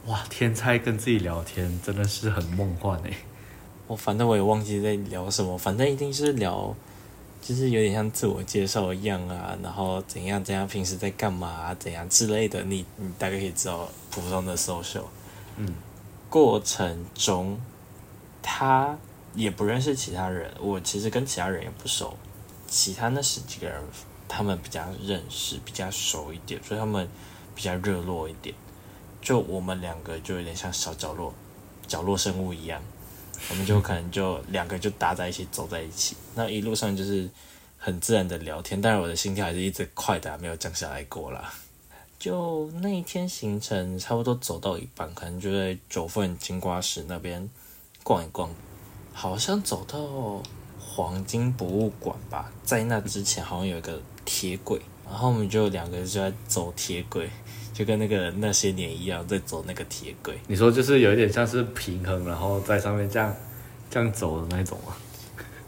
[0.07, 3.11] 哇，天才跟自己聊天真的是很梦幻哎！
[3.89, 6.77] 我反正我也忘记在聊什么，反正一定是聊，
[7.47, 15.05] 就是有点像自我介绍一样啊，然后怎样怎样，平时在干嘛怎样之类的，你你大概可以知道普通的 social。
[15.59, 15.75] 嗯。
[16.31, 17.61] 过程中，
[18.43, 18.99] 他
[19.35, 22.17] 也不认识其他人，我其实跟其他人也不熟，
[22.67, 23.81] 其他那十几个人
[24.27, 27.07] 他们比较认识，比较熟一点，所以他们
[27.55, 28.55] 比较热络一点。
[29.21, 31.33] 就我们两个就有点像小角落、
[31.87, 32.83] 角落生物一样，
[33.51, 37.29] 我们就可能就两个就搭在一起走在一起，那一路上就是
[37.79, 41.53] 很自然的聊天，但是我的心跳还是一直快的，没有降下来过啦。
[42.19, 47.49] 就那一天行程差不多走到一半，可能就在九份金瓜石那边
[48.03, 48.49] 逛一逛，
[49.13, 50.43] 好像走到
[50.81, 57.29] 黄金博物馆吧，在那之前好像有一个铁轨，然后我们就两个人就在走铁轨。
[57.75, 60.39] 就跟那个那些年一样，在走那个铁轨。
[60.47, 63.35] 你说就是有一点像是平衡，然后在上面这样
[63.91, 64.95] 这样走的那种吗？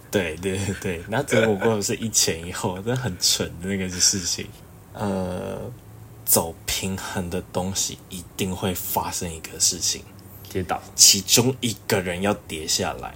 [0.08, 4.46] 对对对然后走过是一前一后，真的很蠢的那个事情。
[4.92, 5.60] 呃，
[6.24, 10.02] 走平衡的东西一定会发生一个事情，
[10.48, 13.14] 跌倒，其中一个人要跌下来。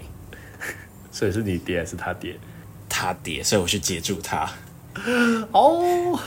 [1.13, 2.37] 所以是你跌还是他跌？
[2.89, 4.53] 他跌，所以我去接住他。
[5.53, 6.19] 哦，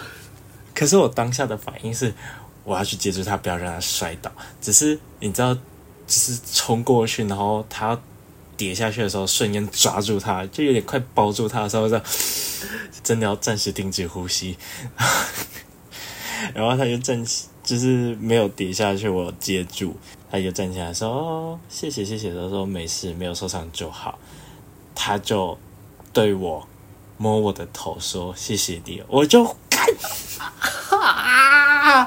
[0.74, 2.14] 可是我当下的反应是。
[2.64, 4.32] 我要去接住他，不要让他摔倒。
[4.62, 5.54] 只是你知道，
[6.08, 8.00] 只是冲过去，然后他
[8.56, 12.02] 跌下去的时候，瞬间抓住他，就有点快抱住他的时候，这
[13.04, 14.58] 真的要暂时停止呼吸。
[16.54, 19.96] 然后他就站起，就是没有跌下去，我接住，
[20.30, 24.20] 他就站起来说：“，谢谢谢谢。”他说：“没事，没有受伤就好。”
[24.94, 25.58] 他就
[26.12, 26.68] 对我
[27.18, 29.94] 摸我的头说：“谢谢你。”我就干。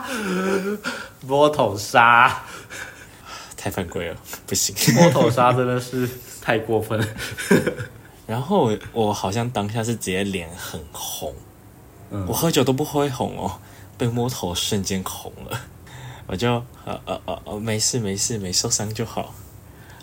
[1.26, 2.42] 摸头杀，
[3.56, 4.74] 太犯规了， 不行！
[4.94, 6.08] 摸头杀真的是
[6.40, 7.00] 太过分。
[8.26, 11.34] 然后我好像当下是直接脸很红，
[12.26, 13.60] 我喝酒都不会红哦，
[13.98, 15.60] 被摸头瞬间红了，
[16.26, 16.52] 我就
[16.84, 19.34] 呃呃呃呃没事没事没受伤就好，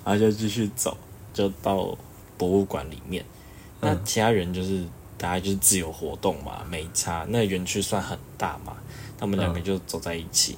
[0.05, 0.97] 然后就继续走，
[1.33, 1.97] 就到
[2.37, 3.25] 博物馆里面。
[3.81, 4.85] 那其他人就是
[5.23, 7.25] 大家就是自由活动嘛，没差。
[7.29, 8.75] 那园区算很大嘛。
[9.17, 10.57] 他们两个就走在一起，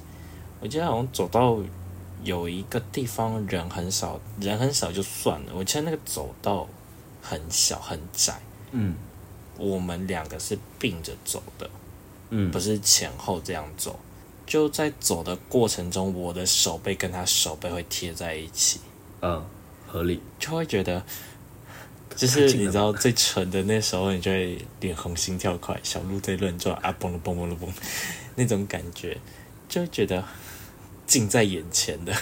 [0.58, 1.56] 我记得好像走到
[2.24, 5.52] 有一个地方人很少，人很少就算了。
[5.54, 6.66] 我记得那个走道
[7.22, 8.40] 很小很窄，
[8.72, 8.96] 嗯，
[9.56, 11.70] 我们两个是并着走的，
[12.30, 13.96] 嗯，不是前后这样走。
[14.44, 18.80] 就在走的过程中，我的手背跟他手背会贴在一起，
[19.22, 19.46] 嗯，
[19.86, 21.04] 合理，就会觉得，
[22.16, 27.68] 就是你知道最蠢的那时候，你就会脸红心跳快，小鹿在乱撞啊，嘣了嘣嘣了嘣。
[28.34, 29.16] 那种感觉，
[29.68, 30.24] 就觉得
[31.06, 32.12] 近在眼前的。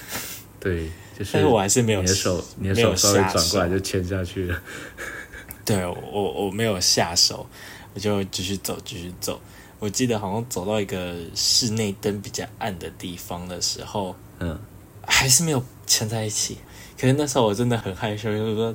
[0.60, 1.30] 对， 就是。
[1.32, 4.62] 但是我还是没有，你的手，你的手稍微转过来就牵下去了。
[5.64, 7.46] 对，我我没有下手，
[7.94, 9.40] 我就继续走，继续走。
[9.78, 14.58] 我记得好像走到一个室内灯比较暗的地方的时候，嗯，
[15.06, 16.58] 还是没有牵在一起。
[16.98, 18.74] 可是那时候我真的很害羞，就是说，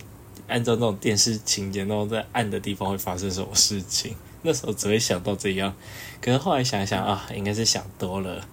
[0.49, 4.15] 按照那种电视情节，那种在暗的地方会发生什么事情。
[4.41, 5.73] 那时候只会想到这样，
[6.21, 8.47] 可是后来想想啊，应该是想多了，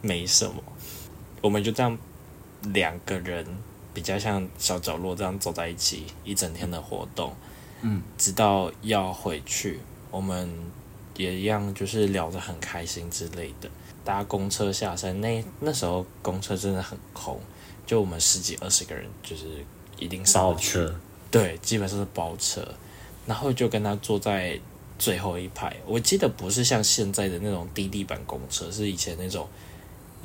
[0.00, 0.62] 没什么。
[1.40, 1.96] 我们就这样
[2.74, 3.46] 两个人
[3.94, 7.34] 比较像小角落这样走在一起一整天的活动，
[7.80, 10.50] 嗯，直到要回去，我们
[11.16, 13.70] 也一样就是聊得很开心之类的。
[14.04, 17.40] 搭公车下山，那那时候公车真的很空，
[17.86, 19.44] 就我们十几二十个人，就是
[19.98, 20.94] 一定上车，
[21.30, 22.66] 对，基本上是包车，
[23.26, 24.58] 然后就跟他坐在。
[24.98, 29.48] 最后一排，我记得不是像现在的那种低地板公车，是以前那种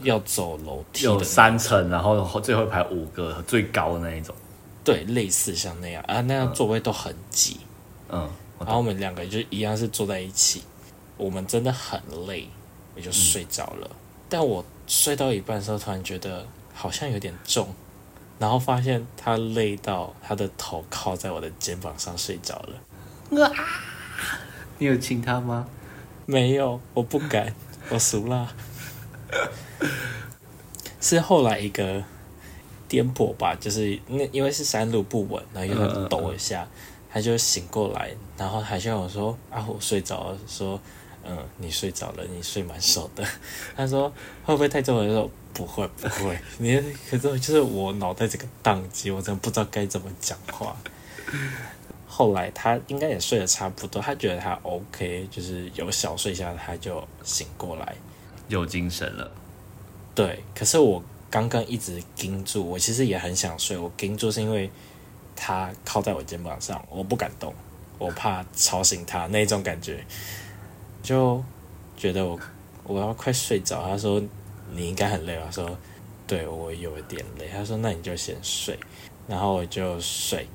[0.04, 4.36] 要走楼梯，有三层，然后最后一排五个最高的那一种。
[4.84, 7.62] 对，类似像那样啊，那样座位都很挤。
[8.10, 10.62] 嗯，然后我们两个就一样是坐在一起，
[11.16, 12.50] 我们真的很累，
[12.98, 13.90] 我就睡着了。
[14.28, 17.74] 但我睡到一半的时候，突然觉得好像有点重，
[18.38, 23.44] 然后发现他累到他的头靠在我的肩膀上睡着了。
[23.44, 23.52] 啊！
[24.78, 25.68] 你有亲他吗？
[26.26, 27.54] 没有，我不敢，
[27.90, 28.54] 我熟啦。
[31.00, 32.04] 是后来一个
[32.88, 36.68] 颠簸吧，就是那因为是山路不稳，然后又抖一下，
[37.12, 40.80] 他就醒过来，然后还向我说：“啊，我睡着了。”说
[41.28, 43.26] ：“嗯，你睡着了，你睡蛮熟的。
[43.76, 44.12] ”他说
[44.46, 46.76] ：“会不会太重？”我说：“不会，不会。”你
[47.10, 50.76] 可是就是我脑袋这个宕机，我真的不知道该怎么讲话。
[52.08, 57.96] 后来他应该也睡得差不多，他觉得他 OK，就是有小睡下，他就醒过来，
[58.48, 59.30] 有精神了。
[60.14, 64.70] 对，可是我刚刚一直盯住，我其实也很想睡，我盯住是因为
[65.36, 67.54] 他靠在我肩膀上，我不敢动，
[67.98, 70.06] 我怕吵醒他那种感觉，
[71.06, 71.42] 就
[71.96, 72.38] 觉得我
[72.84, 73.88] 我要快睡着。
[73.88, 74.22] 他说
[74.74, 75.50] 你应该很累吧？
[75.52, 75.78] 说
[76.28, 77.48] 对我有一点累。
[77.54, 78.78] 他说那你就先睡，
[79.28, 80.48] 然后我就睡。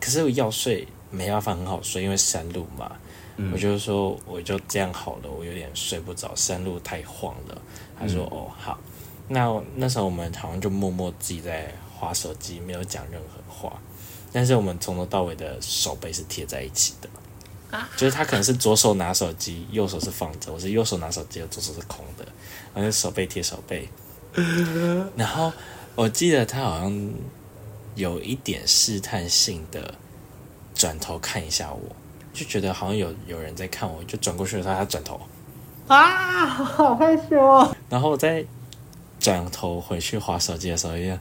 [0.00, 2.90] 可是我要睡没办法很好睡，因为山路嘛。
[3.52, 7.62] 我就说我就这样好了，我有点睡不着，山路太晃了。
[7.98, 8.78] 他说哦好，
[9.28, 13.80] 那那时候我们好像就默默自己在划手机，没有讲任何话。
[14.30, 17.08] 但是我们从头到尾的手背是贴在一起的，
[17.96, 22.26] 就是他可能是左手拿手机，右手是放着，我是右手拿手机，左手是空的，
[22.74, 23.88] 然后手背贴手背。
[25.16, 25.52] 然后
[25.94, 27.10] 我记得他好像
[27.94, 29.94] 有一点试探性的
[30.74, 31.80] 转头看一下我，
[32.32, 35.20] 就觉得好像有有人在看我，就转过去的时候他转头，
[35.88, 37.76] 啊，好害羞哦。
[37.88, 38.44] 然后我再
[39.18, 41.18] 转头回去划手机的时候，也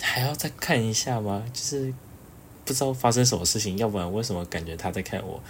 [0.00, 1.42] 还要再看一下吗？
[1.52, 1.92] 就是
[2.64, 5.40] 不知道发生什么事情，要不然为什么感觉他在看我？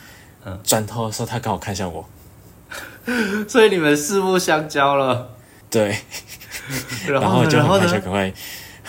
[0.45, 2.09] 嗯转头的时候他刚好看向我，
[3.49, 5.37] 所以你们四目相交了，
[5.69, 5.97] 对，
[7.07, 7.89] 然 然后我就很快就？
[7.89, 8.33] 赶快，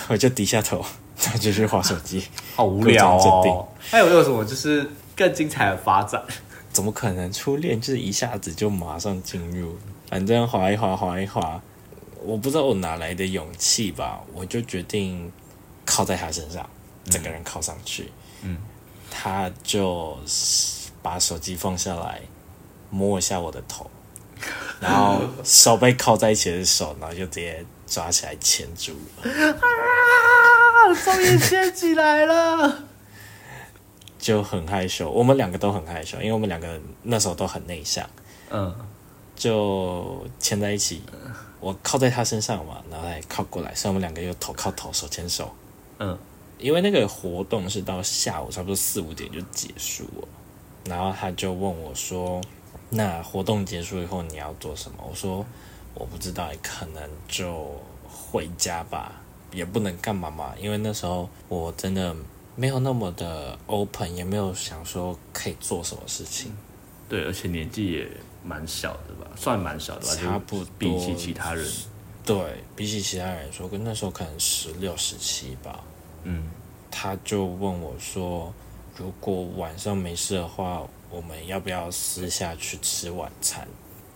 [0.07, 0.77] 我就低下头，
[1.23, 2.23] 然后就去划手机。
[2.55, 3.67] 好无聊哦。
[3.79, 6.21] 还有没有什么就是更精彩的发展？
[6.71, 9.77] 怎么可能初恋就是一下子就马上进入？
[10.09, 11.61] 反正划一划，划一划，
[12.23, 15.29] 我不知道我哪来的勇气吧，我就决定
[15.85, 16.69] 靠在他身上，
[17.05, 18.09] 整个人靠上去。
[18.43, 18.57] 嗯，
[19.09, 20.17] 他就
[21.01, 22.21] 把手机放下来，
[22.89, 23.89] 摸一下我的头，
[24.79, 29.31] 然后手被靠在一起的手，然后就直接抓起来牵住了。
[29.31, 32.83] 啊，终于牵起来了。
[34.19, 38.07] 就很害羞，我们两个都很害羞，因为我们两个那时候都很内向。
[38.51, 38.73] 嗯
[39.35, 41.01] 就牵在一起，
[41.59, 45.51] 我靠在他身上嘛，然后他也靠过来，所以我们两个又头靠头，手牵手。
[45.97, 46.15] 嗯
[46.59, 50.27] 因为那个活动是到下午差不多四五点就结束了，
[50.85, 52.41] 然后他就问我说
[52.89, 55.45] ：“那活动结束以后你要做什么？”我说
[55.93, 57.71] ：“我不知道，可能就
[58.07, 59.13] 回家吧，
[59.51, 62.15] 也不能干嘛嘛，因为那时候我真的
[62.55, 66.51] 没有那么的 open，也没有想说可以做什么事情。
[67.07, 68.07] 对，而且年纪也
[68.43, 71.65] 蛮小的吧，算蛮小的吧，差不多比起其他人。
[72.23, 75.83] 对比起其他人说，跟那时候可能十六、十七吧。
[76.23, 76.49] 嗯
[76.91, 78.53] 他就问我说
[78.97, 83.67] ：“如果晚上没事的话，我们要不要私下去吃晚餐？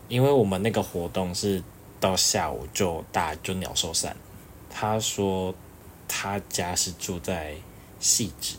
[0.07, 1.63] 因为我们那个活动是
[1.99, 4.15] 到下午就大家就鸟兽散。”
[4.69, 5.55] 他说
[6.07, 7.55] 他家是住在
[7.99, 8.57] 细致，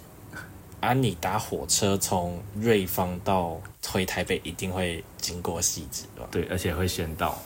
[0.81, 6.27] 啊，你搭火车从瑞芳到回台北一定会经过细致吧？
[6.31, 7.39] 对，而且会先到。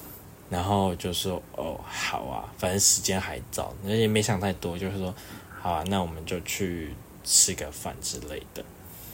[0.48, 5.14] 然后就说哦好啊，反正时间还早，而且没想太多，就是说
[5.61, 6.94] 好啊，那我们就去
[7.30, 8.64] 吃个饭之类的。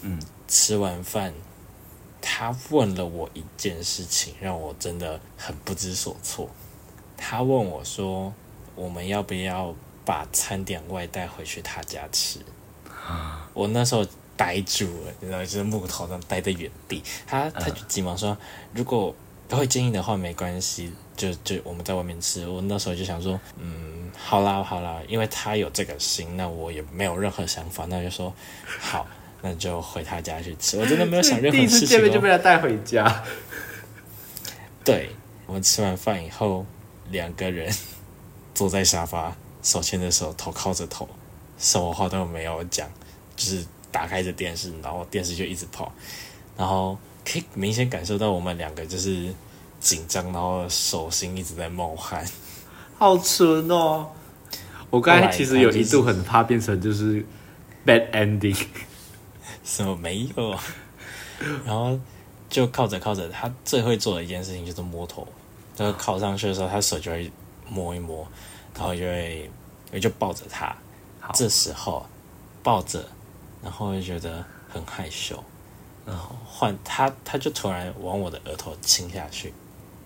[0.01, 1.35] 嗯，吃完饭，
[2.23, 6.49] 他问了我一件事情，让我真的很不知所措。
[7.15, 8.33] 他问我说，
[8.75, 9.75] 我们要不要
[10.05, 12.41] 把餐点外带回去他家吃？
[13.53, 17.03] 我那时候呆住了，你知道，就是木头上呆在原地。
[17.27, 18.37] 他他就急忙说，
[18.73, 22.49] 如果不会介意的话，没关系，就就我们在外面吃。
[22.49, 28.35] 我那时候就想说，嗯，好啦好啦，因为他有这个心，那我也没有任何想法，那就说
[28.81, 29.07] 好，
[29.43, 30.79] 那就回他家去吃。
[30.79, 32.01] 我真的没有想任第一次何事情、哦。
[32.01, 33.23] 见面就被他带回家。
[34.83, 35.11] 对，
[35.47, 36.65] 我们吃完饭以后，
[37.11, 37.73] 两个人
[38.55, 41.09] 坐在沙发，手牵着手，头靠着头，
[41.59, 42.89] 什么话都没有讲，
[43.37, 45.93] 就是打开着电视，然后电视就一直跑，
[46.57, 49.35] 然后可以明显感受到我们两个就是
[49.81, 52.25] 紧张，然后手心一直在冒汗。
[52.97, 54.09] 好纯哦！
[54.89, 57.23] 我刚才其实有一度很怕变成就是
[57.85, 58.57] bad ending，
[59.65, 59.95] 什么？
[59.97, 60.57] 没有，
[61.65, 61.99] 然后
[62.49, 65.27] 就靠着靠着，他最会做的一件事情就是摸头，
[65.75, 67.31] 就是靠上去的时候，他手就会
[67.69, 68.27] 摸一摸，
[68.75, 69.51] 然后就会
[69.93, 70.75] 我就抱着他，
[71.35, 72.07] 这时候
[72.63, 73.05] 抱着，
[73.63, 75.43] 然后就觉得很害羞，
[76.07, 79.53] 然后换他他就突然往我的额头亲下去，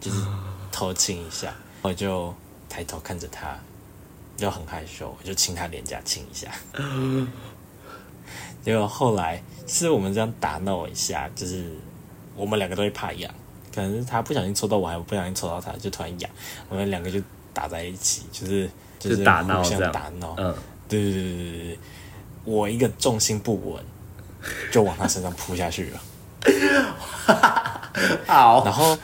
[0.01, 0.25] 就是
[0.73, 2.35] 偷亲一下， 我就
[2.69, 3.59] 抬头看着他，
[4.37, 6.51] 就很害羞，我就亲他脸颊亲一下。
[8.63, 11.71] 结果后来是我们这样打闹一下，就是
[12.37, 13.33] 我们两个都会怕痒，
[13.75, 16.31] 可能是他不小心戳到我，还不小心戳到他，就突然痒，
[16.69, 17.21] 我们两个就
[17.53, 20.35] 打在一起，就是就就是打闹互相打闹。
[20.89, 21.79] 对对对对对，
[22.45, 23.85] 我一个重心不稳，
[24.71, 26.01] 就往他身上扑下去了。
[28.27, 28.97] 好，然后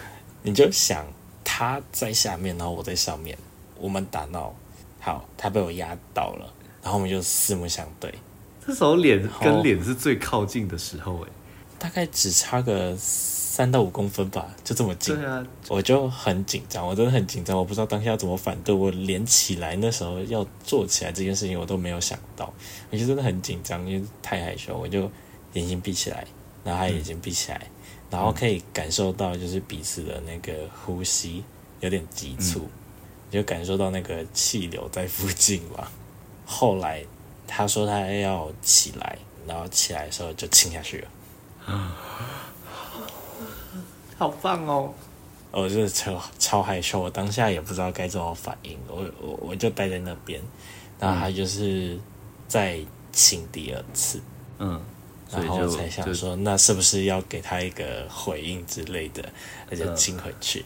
[0.43, 1.07] 你就想
[1.45, 3.37] 他在下面，然后我在上面，
[3.79, 4.55] 我们打闹，
[5.01, 8.13] 好，他被我压倒了，然后我们就四目相对。
[8.67, 11.29] 这时候脸跟脸是最靠近的时候，哎，
[11.79, 15.15] 大概只差个三到五公分吧，就这么近。
[15.15, 18.75] 对啊，我就很紧张，我真的很紧张，我不知道当下要怎么反对。
[18.75, 22.53] 我连起来那时候要做起来这件事情，我都没有想到，
[22.91, 25.11] 我就真的很紧张，因为太害羞，我就
[25.57, 26.27] 眼睛闭起来，
[26.65, 27.61] 然后他眼睛闭起来，
[28.11, 30.53] 然后可以感受到就是彼此的那个
[30.85, 31.43] 呼吸
[31.81, 32.69] 有点急促，
[33.31, 35.91] 就感受到那个气流在附近吧。
[36.47, 37.05] 后来
[37.47, 41.09] 他说他要起来，然后起来的时候就亲下去了。
[44.19, 44.95] 好棒哦！
[45.53, 50.41] 我就是超超害羞，我当下也不知道该怎么反应，我我我就待在那边，
[50.99, 51.99] 然后他就是
[52.47, 52.79] 再
[53.11, 54.21] 亲第二次，
[54.59, 54.81] 嗯，
[55.29, 59.25] 所然后以就才想就说，那是不是要给他一个回应之类的，
[59.71, 60.65] 那就亲回去。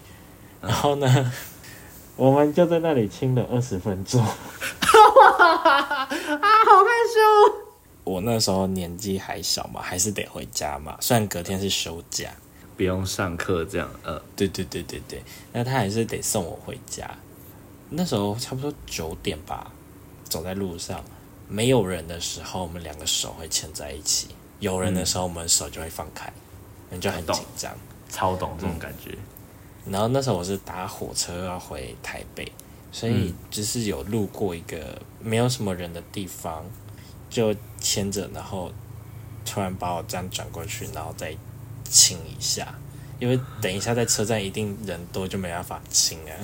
[0.60, 1.32] 然后呢，
[2.16, 4.20] 我们就在那里亲了二十分钟。
[4.22, 7.54] 啊，好害羞。
[8.04, 10.96] 我那时候年纪还小嘛，还是得回家嘛。
[11.00, 12.30] 虽然隔天是休假，
[12.76, 17.08] 不用上课这样，呃，对对对对对，那他还是得送我回家。
[17.88, 19.70] 那时候差不多九点吧，
[20.24, 21.02] 走在路上，
[21.48, 24.28] 没有人的时候，我们两个手会牵在一起；
[24.60, 26.32] 有人的时候，我们手就会放开，
[26.90, 27.76] 你就很紧张。
[28.08, 29.16] 超懂这种感觉。
[29.86, 32.50] 然后那时候我是搭火车要回台北，
[32.90, 36.64] 所以就是有路过一个没有什么人的地方，
[37.30, 38.70] 就牵着，然后
[39.44, 41.34] 突然把我这样转过去，然后再
[41.84, 42.74] 亲一下，
[43.20, 46.34] 因为等一下在车站一定人多，就没办法亲啊。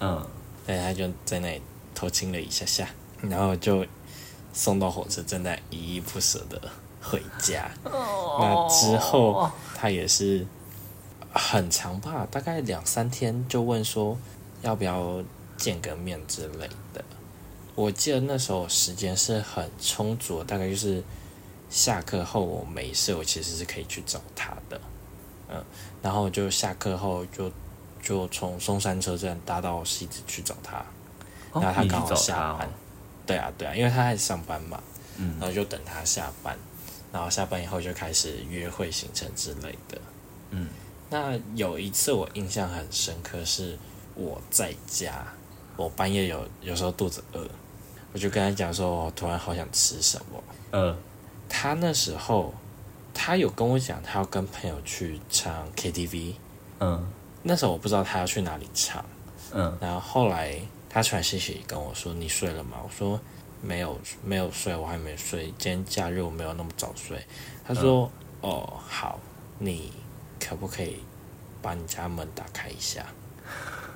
[0.00, 0.26] 嗯，
[0.66, 1.62] 对，他就在那里
[1.94, 2.88] 偷亲了一下下，
[3.22, 3.84] 然后就
[4.52, 6.60] 送到火车站，那依依不舍的
[7.08, 7.70] 回家。
[7.84, 10.46] 那之后他也是
[11.32, 14.16] 很长吧，大概两三天就问说
[14.62, 15.22] 要不要
[15.56, 17.04] 见个面之类的。
[17.74, 21.02] 我记得那时候时间是很充足，大概就是
[21.68, 24.80] 下课后我没事，我其实是可以去找他的。
[25.48, 25.62] 嗯，
[26.02, 27.52] 然后就下课后就
[28.02, 30.78] 就从松山车站搭到西子去找他，
[31.52, 32.66] 哦然后他刚好下班。
[32.66, 32.70] 哦
[33.26, 34.80] 对啊，对啊，因为他在上班嘛，
[35.16, 36.56] 嗯然后就等他下班，
[37.16, 39.98] 然后下班以后就开始约会行程之类的。
[40.50, 40.68] 嗯，
[41.08, 43.78] 那有一次我印象很深刻，是
[44.14, 45.26] 我在家，
[45.78, 47.48] 我半夜有有时候肚子饿，
[48.12, 50.44] 我就跟他讲说，我突然好想吃什么。
[50.72, 50.94] 嗯，
[51.48, 52.52] 他那时候
[53.14, 56.34] 他有跟我讲，他要跟朋友去唱 KTV，
[56.80, 57.10] 嗯
[57.42, 59.02] 那时候我不知道他要去哪里唱。
[59.52, 60.60] 嗯，然后后来
[60.90, 63.18] 他传信息跟我说：“你睡了吗？”我说
[63.62, 65.46] ：“没有，没有睡，我还没睡。
[65.58, 67.24] 今天假日我没有那么早睡。”
[67.66, 68.10] 他说
[68.42, 69.18] ：“哦，好，
[69.58, 69.92] 你
[70.38, 71.02] 可不可以
[71.60, 73.04] 把你家门打开一下？”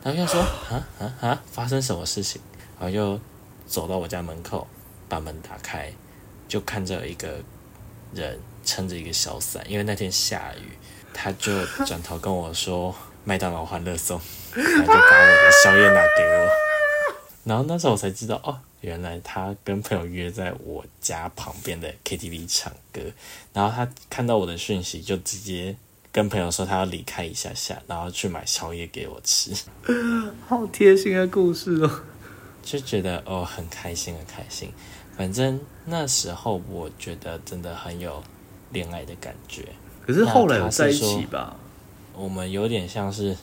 [0.03, 0.41] 然后就说
[0.71, 2.41] ：“啊啊啊，发生什么事情？”
[2.81, 3.21] 然后就
[3.67, 4.67] 走到我家门口，
[5.09, 5.93] 把门打开，
[6.49, 7.39] 就看着一个
[8.15, 10.77] 人撑着一个小伞，因为那天下雨，
[11.13, 12.95] 他就转头跟我说
[13.25, 14.21] ：“麦当劳欢乐颂。”
[14.53, 16.51] 然后就把我的宵夜拿给我。
[17.45, 23.01] 然后那时候我才知道，哦，原来他跟朋友约在我家旁边的 KTV 唱歌。
[23.53, 25.77] 然后他看到我的讯息，就直接
[26.13, 29.53] 跟朋友说他要离开一下下，然后去买宵夜给我吃，
[30.47, 32.03] 好贴心的故事哦。
[32.63, 34.73] 就觉得哦很开心很开心。
[35.17, 38.23] 反正那时候我觉得真的很有
[38.71, 39.67] 恋爱的感觉。
[40.07, 41.57] 可是后来在一起吧？
[42.15, 43.37] 我们有点像是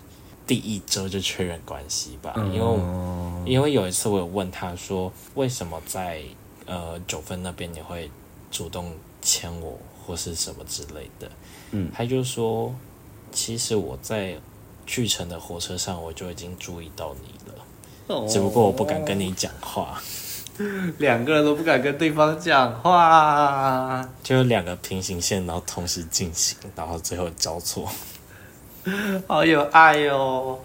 [0.48, 2.54] 第一周就确认关系吧，嗯。
[2.56, 6.22] 因为因为有一次我有问他说，为什么在
[6.66, 8.10] 呃九份那边你会
[8.50, 11.30] 主动牵我或是什么之类的？
[11.72, 11.92] 嗯。
[11.94, 12.74] 他就说，
[13.32, 14.36] 其实我在
[14.86, 20.02] 去城的火车上我就已经注意到你了，只不过我不敢跟你讲话，
[20.98, 27.92] 两个人都不敢跟对方讲话，就有两个平行线，然后同时进行，然后最后交错。
[29.28, 30.60] 好有爱哦。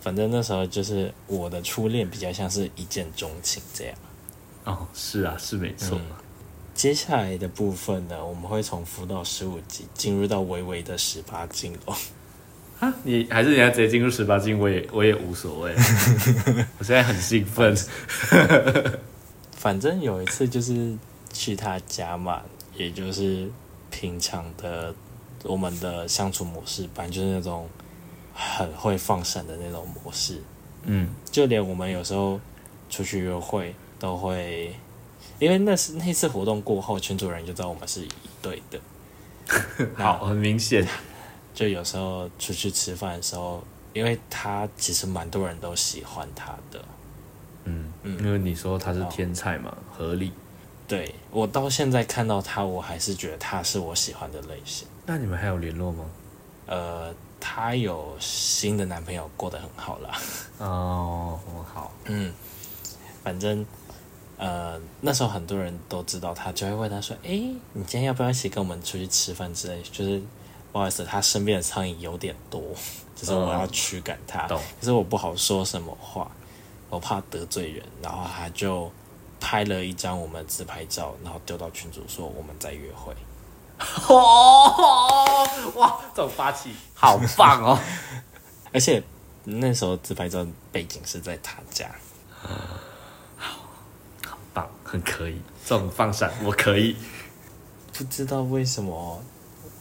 [0.00, 3.94] 反正那时候就是我的初恋，比较像是一见钟情这样。
[4.64, 5.98] 哦，是啊，是没错。
[6.74, 11.94] 接下来的部分呢，我们会从辅导十五级进入到微微的十八禁哦。
[12.80, 15.72] 啊，你还是你要直接进入十八禁，我也我也无所谓。
[16.78, 17.76] 我现在很兴奋。
[19.56, 20.96] 反正有一次就是
[21.32, 22.42] 去他家嘛，
[22.76, 23.48] 也就是
[23.90, 24.94] 平常的
[25.44, 27.68] 我们的相处模式，反正就是那种
[28.34, 30.42] 很会放闪的那种模式。
[30.82, 32.40] 嗯，就连我们有时候
[32.90, 34.74] 出去约会都会，
[35.38, 38.08] 因为那是那次活动过后，群主人就知道我们是一
[38.42, 38.80] 对的。
[39.96, 40.86] 好，很明显。
[41.54, 46.84] 就有时候出去吃饭的时候，因为他其实蛮多人都喜欢他的，
[47.64, 50.32] 嗯嗯因为你说他是天才嘛，合理。
[50.88, 54.86] 对我到现在看到他，我还是觉得他是我喜欢的类型。
[55.06, 56.04] 那你们还有联络吗？
[56.66, 60.18] 呃，她有新的男朋友，过得很好啦。
[60.58, 61.38] 哦，
[61.72, 62.32] 好， 嗯，
[63.22, 63.64] 反正
[64.38, 70.22] 呃那时候很多人都知道她，就会问她说：“诶，你今天要不要一起跟我们出去吃饭之类？”就是
[70.72, 72.62] 不好意思，她身边的苍蝇有点多，
[73.14, 76.30] 就是我要驱赶他，懂可是我不好说什么话，
[76.88, 78.90] 我怕得罪人，然后她就
[79.38, 83.14] 拍了一张我们自拍照，然后丢到群主说我们在约会。
[84.08, 87.78] 哦，哇，这种霸气好棒哦！
[88.72, 89.02] 而且
[89.44, 91.90] 那时候自拍照背景是在他家，
[93.36, 96.96] 好棒，很可以，这种放闪我可以。
[97.92, 99.22] 不知道为什么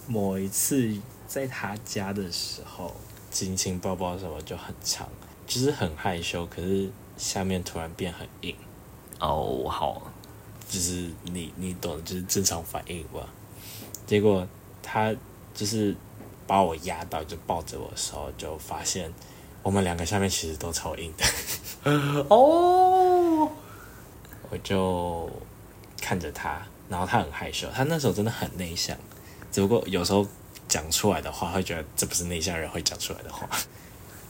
[0.07, 0.95] 某一次
[1.27, 2.95] 在他家的时候，
[3.31, 5.07] 亲亲抱抱什么就很长，
[5.47, 8.55] 就是很害羞，可是下面突然变很硬，
[9.19, 10.01] 哦，好，
[10.69, 13.27] 就是你你懂，就是正常反应吧。
[14.05, 14.47] 结果
[14.81, 15.13] 他
[15.53, 15.95] 就是
[16.45, 19.11] 把我压到，就抱着我的时候，就发现
[19.61, 21.25] 我们两个下面其实都超硬的。
[22.29, 23.49] 哦，
[24.51, 25.29] 我就
[26.01, 28.95] 看着他，然后他很害羞，他那时候真的很内向，
[29.51, 30.25] 只不过有时候
[30.67, 33.47] 讲出来的话，会觉得这不是内向人会讲出来的话。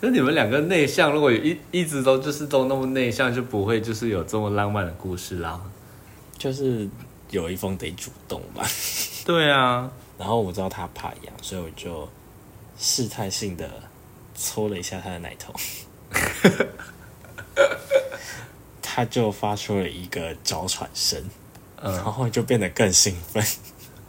[0.01, 5.61] 那你们两个内向，如果一一直都就是都那么内向，就不会就是有这么浪漫的故事啦。
[6.37, 6.89] 就是
[7.41, 8.65] 有一方得主动吧。
[9.25, 12.07] 对啊，然后我知道他怕痒，所以我就
[12.77, 13.69] 试探性的
[14.35, 15.53] 搓了一下他的奶头，
[18.81, 21.21] 他就发出了一个娇喘声，
[21.81, 23.43] 嗯然后就变得更兴奋。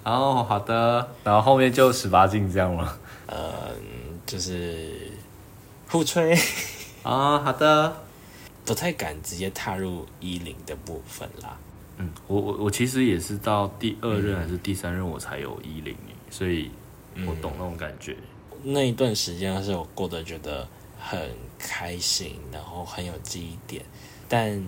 [0.03, 2.99] 哦，好的，然后后面就十八禁这样了？
[3.29, 5.13] 嗯，就是
[5.89, 6.37] 互吹，
[7.03, 7.97] 啊，好的，
[8.67, 11.57] 不太敢直接踏入衣领的部分啦。
[11.99, 15.97] 嗯，我我我其实也是到第二任还是第三任我才有衣领，
[16.31, 16.71] 所以
[17.27, 18.17] 我懂那种感觉。
[18.63, 20.67] 那一段时间是我过得觉得
[20.99, 23.85] 很开心，然后很有记忆点。
[24.29, 24.65] 但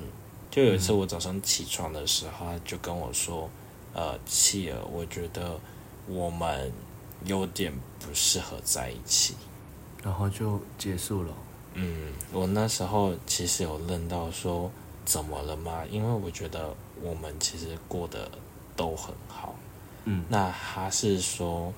[0.51, 3.51] 就有一次我早上起床的时候，他就跟我说
[3.95, 5.59] ：“呃，契儿，我觉得
[6.07, 6.70] 我们
[7.24, 9.35] 有点不适合在一起。
[10.05, 11.33] 然后就结束了。”
[11.74, 14.70] 嗯，我那时候其实有愣到说
[15.05, 18.30] ：“怎么了吗？”因为我觉得我们其实过得
[18.74, 19.55] 都很好。
[20.05, 21.72] 嗯，那他是说，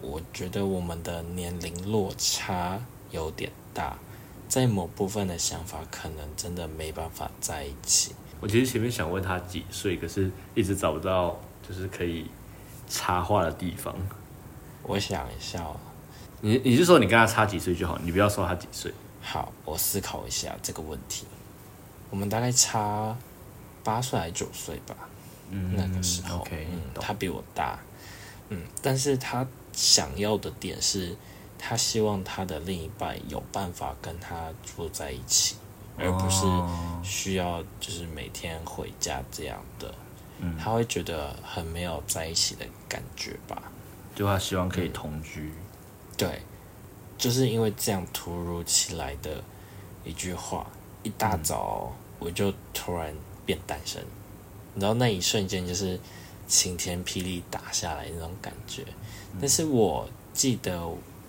[0.00, 3.96] 我觉得我们的年龄落差有点大，
[4.48, 8.14] 在某部分的想法可能真的没办法在一起。
[8.40, 12.26] 我其实前面想问他几岁，可是一直找不到就是可以
[12.88, 13.94] 插话的地方。
[14.82, 15.76] 我想一下哦，
[16.40, 18.92] 你你是说你跟他差几岁就好，你不要说他几岁。
[19.20, 21.26] 好，我思考一下这个问题。
[22.08, 23.16] 我们大概差
[23.82, 24.94] 八岁还是九岁吧？
[25.50, 27.78] 嗯那个时候嗯，他比我大，
[28.50, 31.16] 嗯，但是他想要的点是，
[31.58, 35.56] 他希望他的另一半有办法跟他住在一起，
[35.98, 39.92] 而不是哦需要就是每天回家这样的，
[40.38, 43.60] 嗯他会觉得很没有在一起的感觉吧？
[44.14, 45.52] 就他希望可以同居。
[46.16, 46.42] 对，
[47.18, 49.42] 就是因为这样突如其来的
[50.04, 50.66] 一句话，
[51.02, 53.12] 一大早我就突然
[53.44, 54.02] 变单身，
[54.74, 55.98] 你知道那一瞬间就是
[56.46, 58.84] 晴天霹雳打下来那种感觉。
[59.40, 60.88] 但是我记得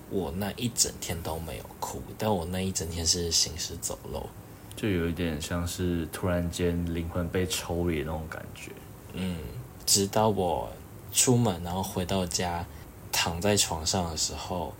[0.10, 4.28] 我那一整天都没有哭，但我那一整天是行尸走肉。
[4.76, 8.72] 就有一点像是突然间灵魂被抽离那种感觉。
[9.14, 9.38] 嗯，
[9.86, 10.72] 直到我
[11.14, 12.66] 出门，然后回到家，
[13.12, 14.74] 躺在床上的时候，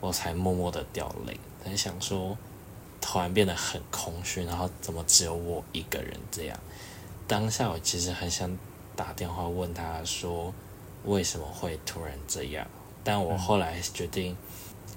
[0.00, 2.36] 我才默默的掉泪，在想说，
[3.08, 6.58] 突然变得很空虚，然后怎么只有我一个人这样？
[7.28, 8.50] 当下我其实很想
[8.96, 10.52] 打电话问他说，
[11.04, 12.66] 为什么会突然这样？
[13.04, 14.36] 但我后来决定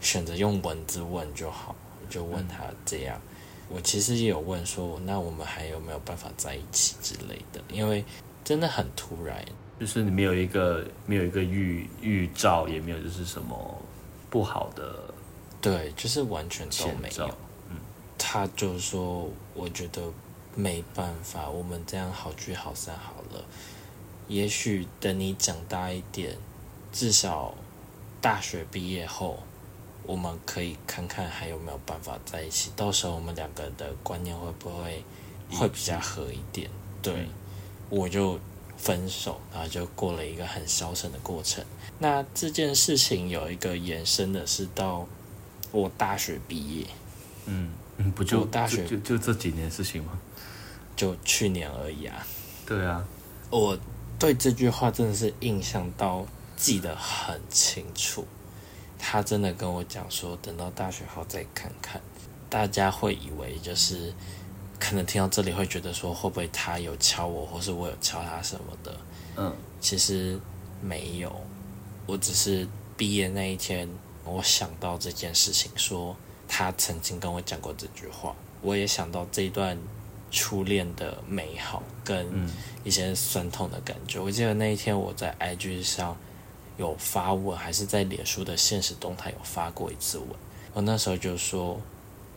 [0.02, 3.22] 选择用文字问就好，我就问他这样。
[3.70, 7.62] 我其实也有问说，那我们还有没有办法在一起之类的？
[7.72, 8.04] 因为
[8.44, 9.46] 真的很突然，
[9.80, 13.78] 就是你没有一个没有一个预预兆，也没有就是什么
[14.32, 15.14] 不好的
[15.62, 17.30] 对，就是完全都没有。。
[18.20, 20.04] 他就说，我觉得
[20.54, 23.44] 没办法，我们这样好聚好散好了。
[24.28, 26.38] 也许等你长大一点，
[26.92, 27.56] 至少
[28.22, 29.40] 大学毕业后，
[30.04, 32.72] 我们可以看看还有没有办法在一起。
[32.76, 35.04] 到时候我们两个的观念会不会
[35.50, 36.70] 会比较合一点？
[37.02, 37.28] 对，
[37.90, 38.40] 我就
[38.78, 41.66] 分手，然后就过了一个很消沉的过程。
[41.98, 45.08] 那这件事情有一个延伸的是到
[45.72, 46.86] 我大学毕业，
[47.46, 50.20] 嗯嗯，不就大学就就就这几年事情吗？
[50.96, 52.26] 就去年而已啊。
[52.66, 53.06] 对啊，
[53.50, 53.78] 我
[54.18, 56.26] 对这句话真的是印象到
[56.58, 58.26] 记得很清楚。
[58.98, 62.02] 他真的跟我讲说，等到大学后再看看。
[62.50, 64.14] 大家会以为就是
[64.80, 68.98] 可能听到这里会觉得说，会不会他有敲我，或是我有敲他什么的？
[69.38, 70.40] 嗯，其实
[70.82, 71.34] 没有，
[72.06, 73.88] 我只是毕业那一天，
[74.26, 76.16] 我想到这件事情，说
[76.50, 79.78] 他曾经跟我讲过这句话，我也想到这一段
[80.32, 82.28] 初恋的美好跟
[82.84, 84.20] 一些酸痛的感觉。
[84.20, 86.18] 我记得那一天我在 IG 上
[86.78, 90.28] 有发问，还是在脸书的现实动态有发过一次文，
[90.74, 91.80] 我那时候就说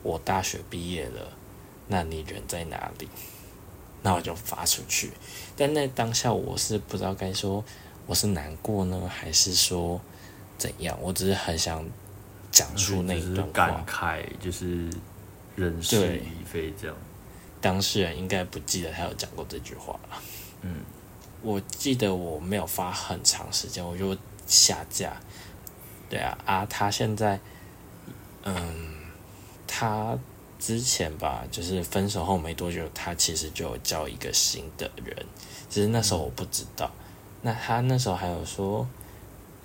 [0.03, 1.33] 我大学毕业了，
[1.89, 3.09] 那你人在哪里？
[4.05, 5.13] 那我就发出去，
[5.57, 7.65] 但那当下我是不知道该说
[8.07, 10.01] 我是难过呢，还是说
[10.59, 10.99] 怎样？
[11.01, 11.85] 我只是很想
[12.53, 13.85] 讲出那一段感话。
[13.85, 14.89] 慨，就是
[15.57, 16.97] 人事已非这样。
[17.61, 20.23] 当事人应该不记得他有讲过这句话了。
[20.61, 20.77] 嗯，
[21.43, 25.17] 我记得我没有发很长时间，我就下架。
[26.11, 27.41] 对啊，啊，他现在，
[28.43, 28.95] 嗯，
[29.67, 30.19] 他
[30.59, 35.17] 之前吧，就是分手后没多久，他其实就有交一个新的人，
[35.71, 36.91] 其实那时候我不知道。
[37.41, 38.87] 那他那时候还有说，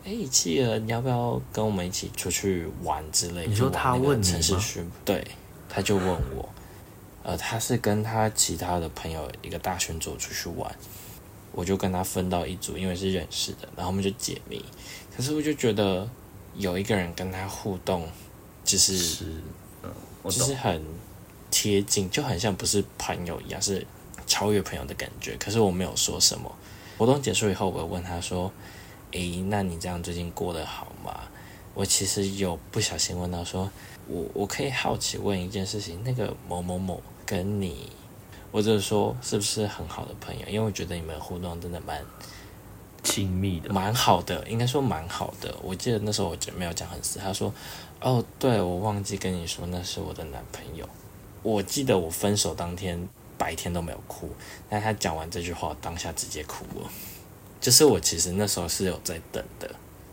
[0.07, 3.47] 哎、企鹅，你要不要跟我们一起出去玩之类的？
[3.47, 5.21] 你说他问城市巡，对，
[5.67, 6.47] 他就问我，
[7.23, 10.73] 呃，他是跟他其他的朋友一个大群组出去玩，
[11.51, 14.63] 我就跟他分到一组，因为是认识的，然后我们就解密。
[15.13, 16.09] 可是我就觉得
[16.55, 18.07] 有一个人跟他互动，
[18.63, 19.25] 就是是，
[19.83, 19.91] 嗯，
[20.23, 20.53] 就是。
[20.53, 20.81] 很
[21.49, 23.85] 贴近，就很像不是朋友一样，是
[24.25, 25.35] 超越朋友的感觉。
[25.37, 26.53] 可是我没有说什么。
[26.97, 28.51] 活动结束以后，我问他说
[29.11, 31.21] ：“诶，那你这样最近过得好吗？”
[31.73, 33.69] 我其实有不小心问到说
[34.09, 37.91] ：“我我可以好奇问一件事情，那个某某某跟你，
[38.51, 40.47] 或者说是不是很好的朋友？
[40.47, 42.03] 因为我觉得你们互动真的蛮
[43.03, 45.55] 亲密的，蛮好的，应该说蛮好的。
[45.61, 47.53] 我记得那时候我就没有讲很死，他说
[48.01, 50.89] ：“哦，对，我忘记跟你说那是我的男朋友。”
[51.43, 54.31] 我记得我分手当天白天都没有哭，
[54.67, 56.89] 但他讲完这句话，我当下直接哭了。
[57.59, 59.69] 就是我其实那时候是有在等的，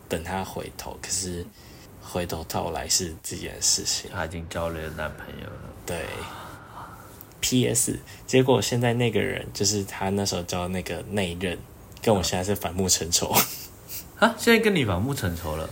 [0.08, 1.44] 等他回头，可是
[2.02, 4.10] 回头到来是这件事情。
[4.12, 5.70] 他已经交了男朋友了。
[5.86, 6.04] 对
[7.40, 7.98] ，P.S.
[8.26, 11.58] 结果现在那个人就是他那时候交的那个那一任，
[12.02, 13.34] 跟我现在是反目成仇。
[14.18, 15.68] 啊，现在跟你反目成仇了，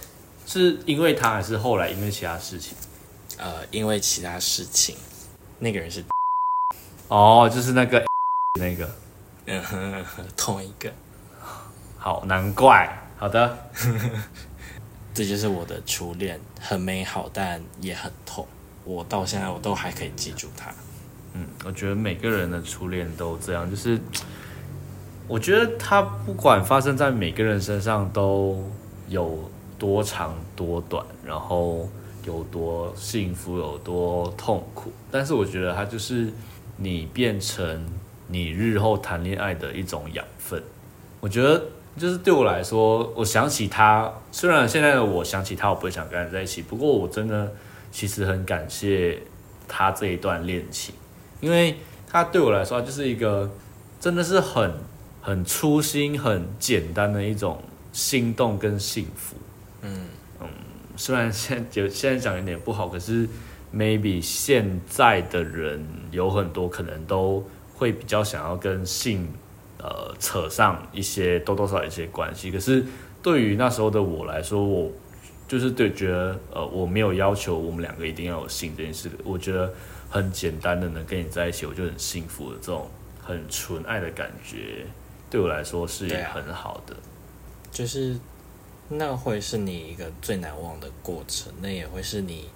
[0.47, 2.77] 是因为他还是后来因为其他事情？
[3.39, 4.95] 呃，因为其他事情，
[5.59, 6.05] 那个人是
[7.09, 8.05] 哦，就是那个
[8.61, 8.95] 那个，
[9.47, 10.05] 嗯 哼
[10.37, 10.93] 同一个，
[12.03, 13.01] 好，难怪。
[13.17, 13.57] 好的，
[15.15, 18.45] 这就是我的初恋，很美好，但也很痛。
[18.83, 20.73] 我到现在我都还可以记住他。
[21.35, 24.01] 嗯，我觉得每个人的初恋都这样，就是
[25.29, 28.69] 我觉得他不管发生在每个人身上都
[29.07, 29.49] 有
[29.79, 31.89] 多长多短，然后
[32.25, 36.33] 有多幸福有多痛苦，但是我觉得它就是
[36.77, 37.87] 你变成
[38.27, 40.61] 你日后谈恋爱的一种养分。
[41.21, 41.63] 我觉得
[41.97, 47.53] 就是对我来说，我想起他，虽然现在的我想起他，我不会想跟他在一起，不过我真的
[47.91, 49.23] 其实很感谢
[49.69, 50.95] 他这一段恋情。
[51.41, 51.77] 因为
[52.09, 53.51] 他对我来说，就是一个
[54.01, 54.73] 真的是很
[55.21, 57.63] 很粗心、很简单的一种
[57.93, 59.37] 心动跟幸福。
[59.83, 60.07] 嗯
[60.41, 60.49] 嗯
[60.97, 63.29] 虽然现就现在讲有点不好，可是
[63.75, 69.29] maybe 现在的人有很多可能都会比较想要跟性
[69.83, 72.51] 呃扯上一些多多少少一些关系。
[72.51, 72.85] 可是
[73.23, 74.91] 对于那时候的我来说，我
[75.49, 79.73] 就是对觉得呃我没有要求我们两个一定要有性这件事，我觉得
[80.09, 82.89] 很简单的能跟你在一起，我就很幸福的这种
[83.21, 84.87] 很纯爱的感觉，
[85.29, 86.97] 对我来说是很好的。
[87.71, 88.19] 就是
[88.89, 92.49] 那会是你一个最难忘的过程，那也会是你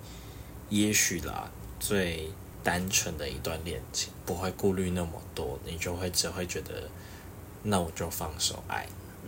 [0.68, 1.51] 也许啦
[1.81, 2.29] 最
[2.62, 6.83] 单纯的一段恋情，不会顾虑那么多，你就会只会觉得，
[7.68, 8.86] 那我就放手爱，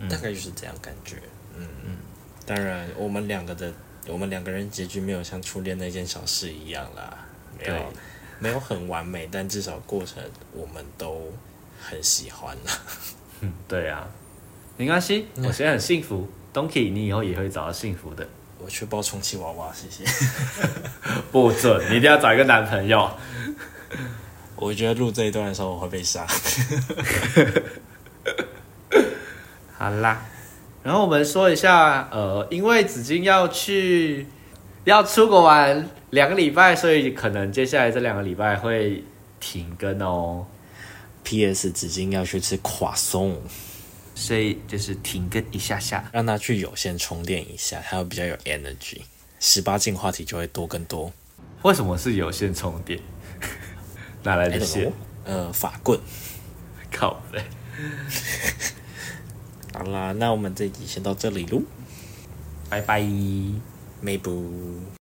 [0.09, 1.17] 大概就是这样感觉。
[1.57, 1.97] 嗯嗯，
[2.45, 3.71] 当然我们两个的
[4.07, 7.25] 我们两个人结局没有像初恋那件小事一样啦，
[7.59, 7.93] 没有
[8.39, 10.23] 没有很完美，但至少过程
[10.53, 11.31] 我们都
[11.81, 12.71] 很喜欢啦。
[13.41, 14.07] 嗯，对啊，
[14.77, 16.27] 没关系，我现在很幸福。
[16.53, 18.27] Donkey，你以后也会找到幸福的。
[18.57, 20.03] 我去包充气娃娃，谢谢。
[21.31, 23.09] 不准，你一定要找一个男朋友。
[24.55, 26.25] 我觉得录这一段的时候我会被杀。
[29.79, 30.21] 好啦，
[30.83, 34.27] 然后我们说一下，呃，因为紫金要去
[34.83, 39.01] 要出国玩两个礼拜，所以可能接下来这两个礼拜会
[39.39, 40.45] 停更哦。
[41.23, 41.71] P.S.
[41.71, 43.41] 纸巾要去吃垮松，
[44.15, 46.09] 所以就是停更一下下。
[46.11, 49.01] 让他去有线充电一下，他会比较有 energy。
[49.39, 51.09] 十八禁话题就会多更多。
[51.61, 52.99] 为什么是有线充电？
[54.23, 54.91] 哪来的线？
[55.23, 55.97] 呃，法棍。
[56.91, 57.41] 靠背。
[59.73, 61.61] 好啦，那我们这集先到这里喽，
[62.69, 63.03] 拜拜。
[64.01, 64.98] 没不。